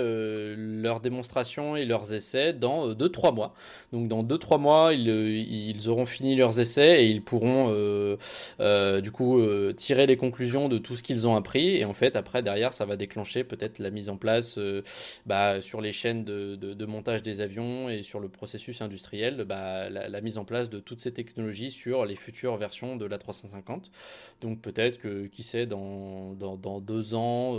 leurs 0.55 0.99
démonstrations 0.99 1.75
et 1.75 1.85
leurs 1.85 2.13
essais 2.13 2.53
dans 2.53 2.93
2-3 2.93 3.33
mois. 3.33 3.53
Donc 3.93 4.07
dans 4.07 4.23
2-3 4.23 4.59
mois, 4.59 4.93
ils, 4.93 5.07
ils 5.07 5.89
auront 5.89 6.05
fini 6.05 6.35
leurs 6.35 6.59
essais 6.59 7.05
et 7.05 7.07
ils 7.07 7.21
pourront 7.21 7.69
euh, 7.69 8.17
euh, 8.59 9.01
du 9.01 9.11
coup 9.11 9.39
euh, 9.39 9.73
tirer 9.73 10.05
les 10.05 10.17
conclusions 10.17 10.69
de 10.69 10.77
tout 10.77 10.97
ce 10.97 11.03
qu'ils 11.03 11.27
ont 11.27 11.35
appris 11.35 11.77
et 11.77 11.85
en 11.85 11.93
fait 11.93 12.15
après 12.15 12.43
derrière 12.43 12.73
ça 12.73 12.85
va 12.85 12.97
déclencher 12.97 13.43
peut-être 13.43 13.79
la 13.79 13.89
mise 13.89 14.09
en 14.09 14.17
place 14.17 14.59
bah, 15.25 15.61
sur 15.61 15.81
les 15.81 15.91
chaînes 15.91 16.23
de, 16.23 16.85
montage 16.85 17.23
des 17.23 17.41
avions 17.41 17.89
et 17.89 18.03
sur 18.03 18.19
le 18.19 18.27
processus 18.27 18.81
industriel 18.81 19.45
bah, 19.45 19.89
la, 19.89 20.21
mise 20.21 20.37
en 20.37 20.45
place 20.45 20.69
de 20.69 20.79
toutes 20.79 20.99
ces 20.99 21.13
technologies 21.13 21.71
sur 21.71 22.05
les 22.05 22.15
futures 22.15 22.57
versions 22.57 22.95
de 22.95 23.05
la 23.05 23.17
350 23.17 23.91
donc 24.41 24.59
peut-être 24.61 24.99
que 24.99 25.27
qui 25.27 25.43
sait 25.43 25.65
dans, 25.65 26.33
dans, 26.33 26.81
deux 26.81 27.13
ans 27.13 27.57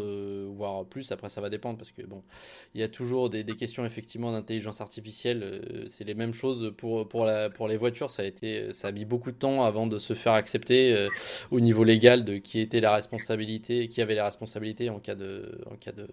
voire 0.55 0.85
plus 0.85 1.13
après 1.13 1.29
ça 1.29 1.41
va 1.41 1.49
dépendre 1.53 1.79
parce 1.79 1.93
que 1.93 2.03
bon 2.03 2.23
il 2.75 2.81
y 2.81 2.85
a 2.85 2.89
toujours 2.89 3.31
des, 3.31 3.45
questions 3.45 3.85
effectivement 3.85 4.33
d'intelligence 4.33 4.81
artificielle 4.81 5.87
c'est 5.89 6.05
les 6.05 6.15
mêmes 6.15 6.35
choses 6.35 6.73
pour, 6.77 7.09
pour, 7.09 7.25
la, 7.25 7.51
pour 7.51 7.69
les 7.69 7.77
voitures 7.77 8.11
ça 8.11 8.23
a 8.23 8.25
été 8.25 8.73
ça 8.73 8.89
a 8.89 8.93
mis 8.93 9.05
beaucoup 9.05 9.31
de 9.31 9.37
temps 9.37 9.65
avant 9.65 9.87
de 9.87 9.99
se 9.99 10.15
faire 10.15 10.33
accepter 10.33 10.95
euh, 10.95 11.09
au 11.51 11.61
niveau 11.61 11.85
légal 11.85 12.25
de 12.25 12.37
qui 12.39 12.61
était 12.61 12.81
la 12.81 12.95
responsabilité, 12.95 13.89
qui 13.89 14.01
avait 14.01 14.15
la 14.15 14.25
responsabilité 14.25 14.91
en 14.91 14.99
cas 14.99 15.15
de, 15.15 15.61
en 15.71 15.77
cas 15.77 15.93
de, 15.93 16.09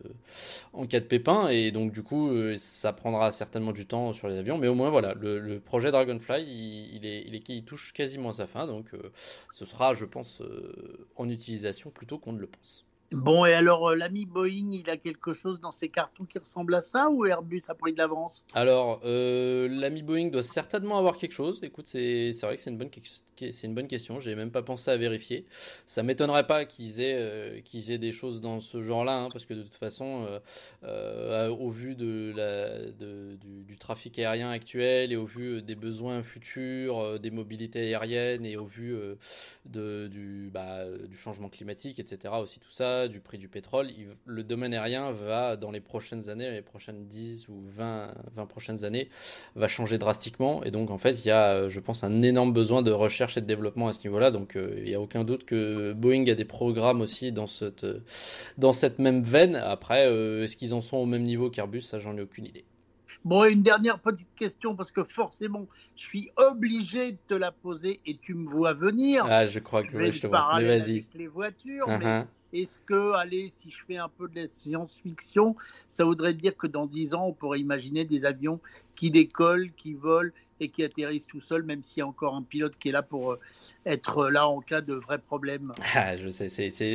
en 0.74 0.86
cas 0.86 1.00
de 1.00 1.06
pépin. 1.06 1.50
Et 1.50 1.72
donc 1.72 1.92
du 1.92 2.04
coup, 2.04 2.30
euh, 2.30 2.56
ça 2.58 2.94
prendra 2.94 3.32
certainement 3.32 3.72
du 3.72 3.86
temps 3.86 4.14
sur 4.14 4.28
les 4.28 4.38
avions, 4.38 4.58
mais 4.58 4.68
au 4.68 4.76
moins 4.76 4.90
voilà, 4.90 5.14
le, 5.14 5.60
projet 5.60 5.92
Dragonfly, 5.92 6.44
il, 6.94 7.06
est, 7.06 7.24
il, 7.26 7.36
est, 7.36 7.44
il 7.50 7.64
touche 7.64 7.94
quasiment 7.94 8.30
à 8.30 8.34
sa 8.34 8.48
fin, 8.48 8.66
donc 8.68 8.94
euh, 8.94 9.12
ce 9.52 9.66
sera, 9.66 9.94
je 9.94 10.06
pense, 10.06 10.42
en 11.16 11.30
utilisation 11.30 11.90
plutôt 11.92 12.18
qu'on 12.18 12.34
ne 12.34 12.40
le 12.40 12.48
pense. 12.48 12.86
Bon, 13.12 13.44
et 13.44 13.54
alors, 13.54 13.90
euh, 13.90 13.96
l'ami 13.96 14.26
Boeing, 14.26 14.72
il 14.72 14.88
a 14.88 14.96
quelque 14.96 15.34
chose 15.34 15.60
dans 15.60 15.72
ses 15.72 15.90
cartons 15.90 16.26
qui 16.26 16.38
ressemble 16.38 16.76
à 16.76 16.82
ça 16.82 17.10
ou 17.10 17.26
Airbus 17.26 17.64
a 17.68 17.74
pris 17.74 17.92
de 17.92 17.98
l'avance? 17.98 18.46
Alors, 18.54 19.02
euh, 19.04 19.68
l'ami 19.68 20.04
Boeing 20.04 20.28
doit 20.28 20.44
certainement 20.44 21.00
avoir 21.00 21.18
quelque 21.18 21.34
chose. 21.34 21.60
Écoute, 21.64 21.88
c'est 21.88 22.32
vrai 22.44 22.56
que 22.56 22.62
c'est 22.62 22.70
une, 22.70 22.78
bonne, 22.78 22.92
une 23.64 23.74
bonne 23.74 23.88
question. 23.88 24.20
J'ai 24.20 24.36
même 24.36 24.52
pas 24.52 24.62
pensé 24.62 24.92
à 24.92 24.98
vérifier. 24.98 25.48
Ça 25.88 26.04
m'étonnerait 26.04 26.46
pas 26.46 26.66
qu'ils 26.66 27.00
aient, 27.00 27.18
euh, 27.18 27.62
qu'ils 27.62 27.90
aient 27.90 27.98
des 27.98 28.12
choses 28.12 28.42
dans 28.42 28.60
ce 28.60 28.84
genre-là, 28.84 29.18
hein, 29.18 29.30
parce 29.34 29.46
que 29.46 29.56
de 29.56 29.64
toute 29.64 29.76
façon, 29.76 30.28
au 30.84 31.70
vu 31.72 31.96
de 31.96 32.32
la, 32.36 32.92
du, 32.92 33.76
trafic 33.80 34.20
aérien 34.20 34.52
actuel 34.52 35.12
et 35.12 35.16
au 35.16 35.26
vu 35.26 35.64
des 35.64 35.76
besoins 35.76 36.22
futurs, 36.22 37.20
des 37.20 37.32
mobilités 37.32 37.80
aériennes 37.80 38.46
et 38.46 38.56
au 38.56 38.66
vu 38.66 38.96
de, 39.66 40.10
bah, 40.52 40.86
du 41.08 41.18
changement 41.18 41.50
climatique, 41.50 41.98
etc., 42.00 42.36
aussi 42.40 42.60
tout 42.60 42.70
ça 42.70 42.99
ça, 43.00 43.08
du 43.08 43.20
prix 43.20 43.38
du 43.38 43.48
pétrole, 43.48 43.88
le 44.26 44.44
domaine 44.44 44.74
aérien 44.74 45.12
va, 45.12 45.56
dans 45.56 45.72
les 45.72 45.80
prochaines 45.80 46.30
années, 46.30 46.52
les 46.52 46.62
prochaines 46.62 47.06
10 47.08 47.48
ou 47.50 47.62
20, 47.68 48.14
20 48.36 48.46
prochaines 48.46 48.84
années, 48.86 49.10
va 49.56 49.68
changer 49.68 49.98
drastiquement. 49.98 50.64
Et 50.64 50.72
donc, 50.72 50.92
en 50.92 50.98
fait, 50.98 51.12
il 51.24 51.28
y 51.28 51.32
a, 51.32 51.68
je 51.68 51.80
pense, 51.80 52.04
un 52.04 52.22
énorme 52.22 52.54
besoin 52.54 52.82
de 52.82 52.92
recherche 52.92 53.38
et 53.38 53.42
de 53.42 53.46
développement 53.46 53.88
à 53.88 53.94
ce 53.94 54.08
niveau-là. 54.08 54.32
Donc, 54.32 54.56
il 54.56 54.84
n'y 54.84 54.96
a 54.96 55.02
aucun 55.02 55.24
doute 55.24 55.46
que 55.46 55.94
Boeing 55.94 56.28
a 56.30 56.36
des 56.36 56.46
programmes 56.46 57.02
aussi 57.02 57.32
dans 57.32 57.48
cette, 57.48 57.86
dans 58.58 58.74
cette 58.74 59.00
même 59.00 59.24
veine. 59.24 59.56
Après, 59.56 60.06
est-ce 60.44 60.56
qu'ils 60.56 60.74
en 60.74 60.82
sont 60.82 60.98
au 60.98 61.06
même 61.06 61.24
niveau 61.24 61.50
qu'Airbus? 61.50 61.82
Ça, 61.82 62.00
j'en 62.00 62.18
ai 62.18 62.22
aucune 62.22 62.46
idée. 62.46 62.66
Bon, 63.26 63.44
une 63.46 63.62
dernière 63.62 64.00
petite 64.00 64.34
question, 64.36 64.76
parce 64.76 64.92
que 64.92 65.04
forcément, 65.04 65.68
je 65.96 66.04
suis 66.04 66.32
obligé 66.38 67.12
de 67.12 67.18
te 67.28 67.34
la 67.34 67.52
poser 67.52 68.00
et 68.06 68.18
tu 68.18 68.34
me 68.34 68.50
vois 68.50 68.74
venir. 68.74 69.26
Ah, 69.28 69.46
je 69.46 69.60
crois 69.60 69.84
que 69.84 69.96
oui, 69.98 70.12
je 70.12 70.22
te 70.22 70.28
vois. 70.28 70.54
Mais 70.58 70.80
vas-y. 70.80 71.06
les 71.16 71.28
voitures, 71.28 71.88
uh-huh. 71.88 72.26
Est-ce 72.54 72.80
que, 72.86 73.14
allez, 73.14 73.52
si 73.56 73.70
je 73.70 73.78
fais 73.88 73.98
un 73.98 74.10
peu 74.10 74.28
de 74.28 74.42
la 74.42 74.48
science-fiction, 74.48 75.56
ça 75.92 76.04
voudrait 76.04 76.34
dire 76.34 76.56
que 76.58 76.68
dans 76.68 76.86
10 76.88 77.14
ans, 77.14 77.28
on 77.28 77.34
pourrait 77.34 77.60
imaginer 77.60 78.06
des 78.06 78.26
avions 78.26 78.60
qui 78.96 79.12
décollent, 79.12 79.72
qui 79.78 79.94
volent 79.94 80.32
et 80.60 80.70
qui 80.70 80.84
atterrissent 80.84 81.28
tout 81.28 81.40
seuls, 81.42 81.64
même 81.64 81.84
s'il 81.84 82.00
y 82.00 82.02
a 82.02 82.08
encore 82.08 82.36
un 82.36 82.42
pilote 82.42 82.76
qui 82.76 82.90
est 82.90 82.92
là 82.92 83.02
pour 83.02 83.32
euh, 83.32 83.40
être 83.86 84.30
là 84.30 84.48
en 84.48 84.60
cas 84.60 84.82
de 84.82 84.94
vrais 84.94 85.20
problèmes. 85.20 85.74
Ah, 85.96 86.18
je 86.18 86.30
sais, 86.30 86.50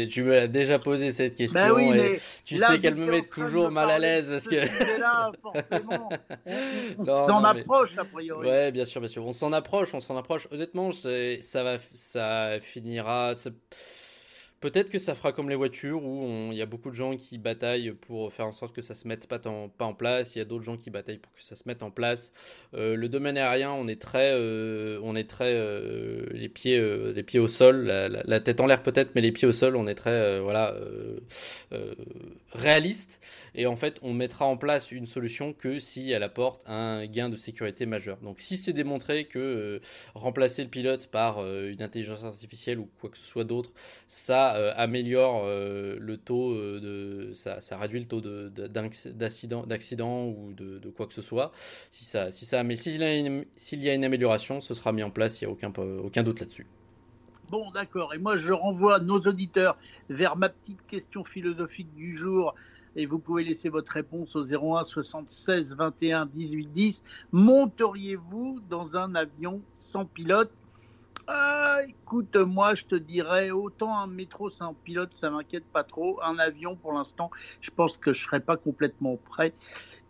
tu 0.07 0.23
me 0.23 0.35
l'as 0.35 0.49
déjà 0.49 0.79
posé 0.79 1.13
cette 1.13 1.35
question 1.35 1.61
bah 1.61 1.73
oui, 1.73 1.97
et 1.97 2.21
tu 2.45 2.59
sais 2.59 2.79
qu'elle 2.79 2.97
me 2.97 3.07
met 3.07 3.23
toujours 3.23 3.71
mal 3.71 3.91
à 3.91 3.99
l'aise 3.99 4.29
parce 4.29 4.47
que. 4.47 5.01
là, 5.01 5.33
forcément, 5.43 6.11
on, 6.99 7.05
s'en 7.05 7.43
approche 7.45 7.97
a 7.97 8.05
priori. 8.05 8.47
Ouais, 8.47 8.71
bien 8.71 8.85
sûr, 8.85 9.01
bien 9.01 9.09
sûr, 9.09 9.25
on 9.25 9.33
s'en 9.33 9.53
approche, 9.53 9.95
on 9.95 10.01
s'en 10.01 10.17
approche. 10.17 10.47
Honnêtement, 10.51 10.91
ça 10.93 11.63
va, 11.63 11.77
ça 11.95 12.61
finira. 12.61 13.35
Peut-être 14.65 14.89
que 14.89 14.99
ça 14.99 15.15
fera 15.15 15.33
comme 15.33 15.51
les 15.51 15.57
voitures 15.57 16.03
où 16.03 16.49
il 16.51 16.57
y 16.57 16.63
a 16.63 16.65
beaucoup 16.65 16.89
de 16.89 16.95
gens 16.95 17.19
qui 17.19 17.37
bataillent 17.37 17.93
pour 17.93 18.33
faire 18.33 18.47
en 18.47 18.53
sorte 18.53 18.75
que 18.75 18.81
ça 18.81 18.95
se 18.95 19.07
mette 19.07 19.27
pas, 19.27 19.39
en, 19.47 19.93
place. 19.93 20.35
Il 20.35 20.39
y 20.39 20.41
a 20.41 20.47
d'autres 20.47 20.65
gens 20.65 20.79
qui 20.79 20.89
bataillent 20.89 21.19
pour 21.19 21.35
que 21.35 21.43
ça 21.43 21.55
se 21.55 21.65
mette 21.67 21.83
en 21.83 21.91
place. 21.91 22.33
Euh, 22.73 22.97
le 22.97 23.11
domaine 23.11 23.37
aérien, 23.37 23.73
on 23.73 23.89
est 23.89 24.01
très, 24.01 24.33
euh, 24.33 24.99
on 25.03 25.17
est 25.17 25.29
très 25.29 25.53
euh, 25.53 26.25
les 26.33 26.49
pieds, 26.49 26.81
les 27.15 27.23
pieds 27.23 27.41
au 27.41 27.47
sol, 27.47 27.85
la, 27.85 28.41
tête 28.41 28.59
en 28.59 28.65
l'air 28.65 28.83
peut-être, 28.83 29.11
mais 29.15 29.21
les 29.21 29.33
pieds 29.33 29.47
au 29.47 29.53
sol, 29.53 29.77
on 29.77 29.87
est 29.87 29.95
très, 29.95 30.41
voilà, 30.41 30.75
réaliste. 32.53 33.21
Et 33.55 33.67
en 33.67 33.77
fait, 33.77 33.99
on 34.01 34.15
mettra 34.15 34.47
en 34.47 34.57
place 34.57 34.93
une 34.93 35.07
solution 35.07 35.53
que 35.53 35.79
si 35.79 36.11
elle 36.11 36.23
apporte 36.23 36.63
un 36.67 37.05
gain 37.05 37.29
de 37.29 37.37
sécurité 37.37 37.85
majeur. 37.85 38.17
Donc, 38.23 38.41
si 38.41 38.57
c'est 38.57 38.73
démontré 38.73 39.27
que 39.27 39.83
remplacer 40.15 40.63
le 40.63 40.71
pilote 40.71 41.09
par 41.09 41.47
une 41.47 41.83
intelligence 41.83 42.25
artificielle 42.25 42.79
ou 42.79 42.89
quoi 42.99 43.11
que 43.11 43.19
ce 43.19 43.27
soit 43.27 43.45
d'autre, 43.45 43.71
ça 44.09 44.54
euh, 44.55 44.73
améliore 44.77 45.43
euh, 45.45 45.97
le 46.01 46.17
taux 46.17 46.53
euh, 46.53 46.81
de 46.81 47.35
ça, 47.35 47.61
ça, 47.61 47.77
réduit 47.77 48.01
le 48.01 48.07
taux 48.07 48.21
d'accident 48.21 49.65
d'accident 49.67 50.27
ou 50.27 50.53
de, 50.53 50.79
de, 50.79 50.91
quoi 50.91 51.07
que 51.07 51.15
ce 51.15 51.23
soit 51.23 51.53
si 51.91 52.05
ça 52.05 52.31
si 52.31 52.47
ça 52.47 52.63
mais 52.63 52.77
s'il 52.77 53.01
y, 53.01 53.05
a 53.05 53.17
une, 53.17 53.45
s'il 53.57 53.83
y 53.83 53.91
a 53.91 53.95
une 53.95 54.05
amélioration 54.05 54.61
ce 54.61 54.75
sera 54.75 54.93
mis 54.93 55.03
en 55.03 55.11
place 55.11 55.41
il 55.41 55.45
n'y 55.45 55.51
a 55.51 55.53
aucun 55.53 55.73
aucun 55.79 56.23
doute 56.23 56.41
là-dessus 56.41 56.67
Bon, 57.51 57.71
d'accord. 57.71 58.15
Et 58.15 58.19
moi, 58.19 58.39
je 58.39 58.53
renvoie 58.53 59.01
nos 59.01 59.21
auditeurs 59.21 59.77
vers 60.09 60.35
ma 60.35 60.49
petite 60.49 60.85
question 60.87 61.25
philosophique 61.25 61.95
du 61.95 62.17
jour. 62.17 62.55
Et 62.97 63.05
vous 63.05 63.19
pouvez 63.19 63.45
laisser 63.45 63.69
votre 63.69 63.93
réponse 63.93 64.35
au 64.35 64.45
01 64.45 64.83
76 64.83 65.75
21 65.75 66.27
18 66.27 66.73
10. 66.73 67.03
Monteriez-vous 67.33 68.61
dans 68.71 68.97
un 68.97 69.15
avion 69.15 69.61
sans 69.75 70.07
pilote 70.07 70.51
ah, 71.27 71.79
écoute, 71.89 72.37
moi 72.37 72.75
je 72.75 72.85
te 72.85 72.95
dirais 72.95 73.51
autant 73.51 73.97
un 73.99 74.07
métro 74.07 74.51
sans 74.51 74.75
pilote, 74.75 75.11
ça 75.15 75.31
m'inquiète 75.31 75.65
pas 75.65 75.85
trop. 75.85 76.21
Un 76.23 76.39
avion, 76.39 76.77
pour 76.77 76.93
l'instant, 76.93 77.31
je 77.61 77.71
pense 77.71 77.97
que 77.97 78.13
je 78.13 78.23
serais 78.23 78.41
pas 78.41 78.57
complètement 78.57 79.17
prêt. 79.17 79.55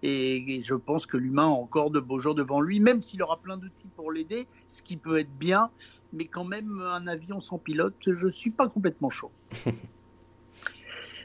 Et, 0.03 0.61
je 0.63 0.75
pense 0.75 1.07
que 1.07 1.17
l'humain 1.17 1.47
a 1.47 1.47
encore 1.47 1.91
de 1.91 1.99
beaux 1.99 2.19
jours 2.19 2.35
devant 2.35 2.61
lui, 2.61 2.79
même 2.79 3.01
s'il 3.01 3.23
aura 3.23 3.39
plein 3.39 3.57
d'outils 3.57 3.89
pour 3.97 4.13
l'aider, 4.13 4.47
ce 4.69 4.83
qui 4.83 4.99
peut 4.99 5.19
être 5.19 5.35
bien. 5.39 5.71
Mais 6.13 6.27
quand 6.27 6.45
même, 6.45 6.83
un 6.83 7.07
avion 7.07 7.41
sans 7.41 7.59
pilote, 7.59 7.95
je 8.07 8.29
suis 8.29 8.51
pas 8.51 8.69
complètement 8.69 9.11
chaud. 9.11 9.33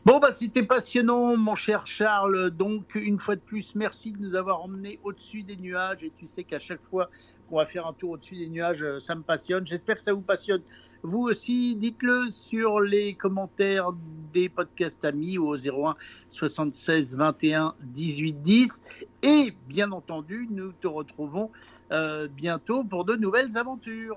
Bon, 0.06 0.19
bah, 0.19 0.32
c'était 0.32 0.63
passionnant, 0.63 1.36
mon 1.36 1.56
cher 1.56 1.86
Charles. 1.86 2.52
Donc, 2.52 2.95
une 2.95 3.19
fois 3.19 3.36
de 3.36 3.41
plus, 3.41 3.75
merci 3.75 4.13
de 4.13 4.17
nous 4.17 4.34
avoir 4.34 4.63
emmenés 4.63 4.97
au-dessus 5.04 5.43
des 5.43 5.58
nuages. 5.58 6.04
Et 6.04 6.12
tu 6.17 6.25
sais 6.25 6.45
qu'à 6.45 6.58
chaque 6.58 6.82
fois 6.89 7.10
qu'on 7.50 7.58
va 7.58 7.66
faire 7.66 7.88
un 7.88 7.94
tour 7.94 8.12
au-dessus 8.12 8.36
des 8.36 8.50
nuages, 8.50 8.82
euh, 8.82 9.00
ça 9.00 9.16
me 9.16 9.22
passionne. 9.22 9.66
J'espère 9.66 9.98
que 9.98 10.04
ça 10.04 10.14
vous 10.14 10.22
passionne. 10.22 10.62
Vous 11.02 11.22
aussi, 11.22 11.76
dites-le 11.76 12.30
sur 12.32 12.80
les 12.82 13.14
commentaires 13.14 13.92
des 14.34 14.50
podcasts 14.50 15.04
amis 15.06 15.38
au 15.38 15.56
01 15.56 15.96
76 16.30 17.16
21 17.16 17.74
18 17.82 18.42
10. 18.42 18.82
Et 19.24 19.54
bien 19.68 19.92
entendu, 19.92 20.48
nous 20.52 20.72
te 20.74 20.88
retrouvons 20.88 21.52
euh, 21.92 22.28
bientôt 22.28 22.84
pour 22.84 23.06
de 23.06 23.16
nouvelles 23.16 23.58
aventures. 23.58 24.08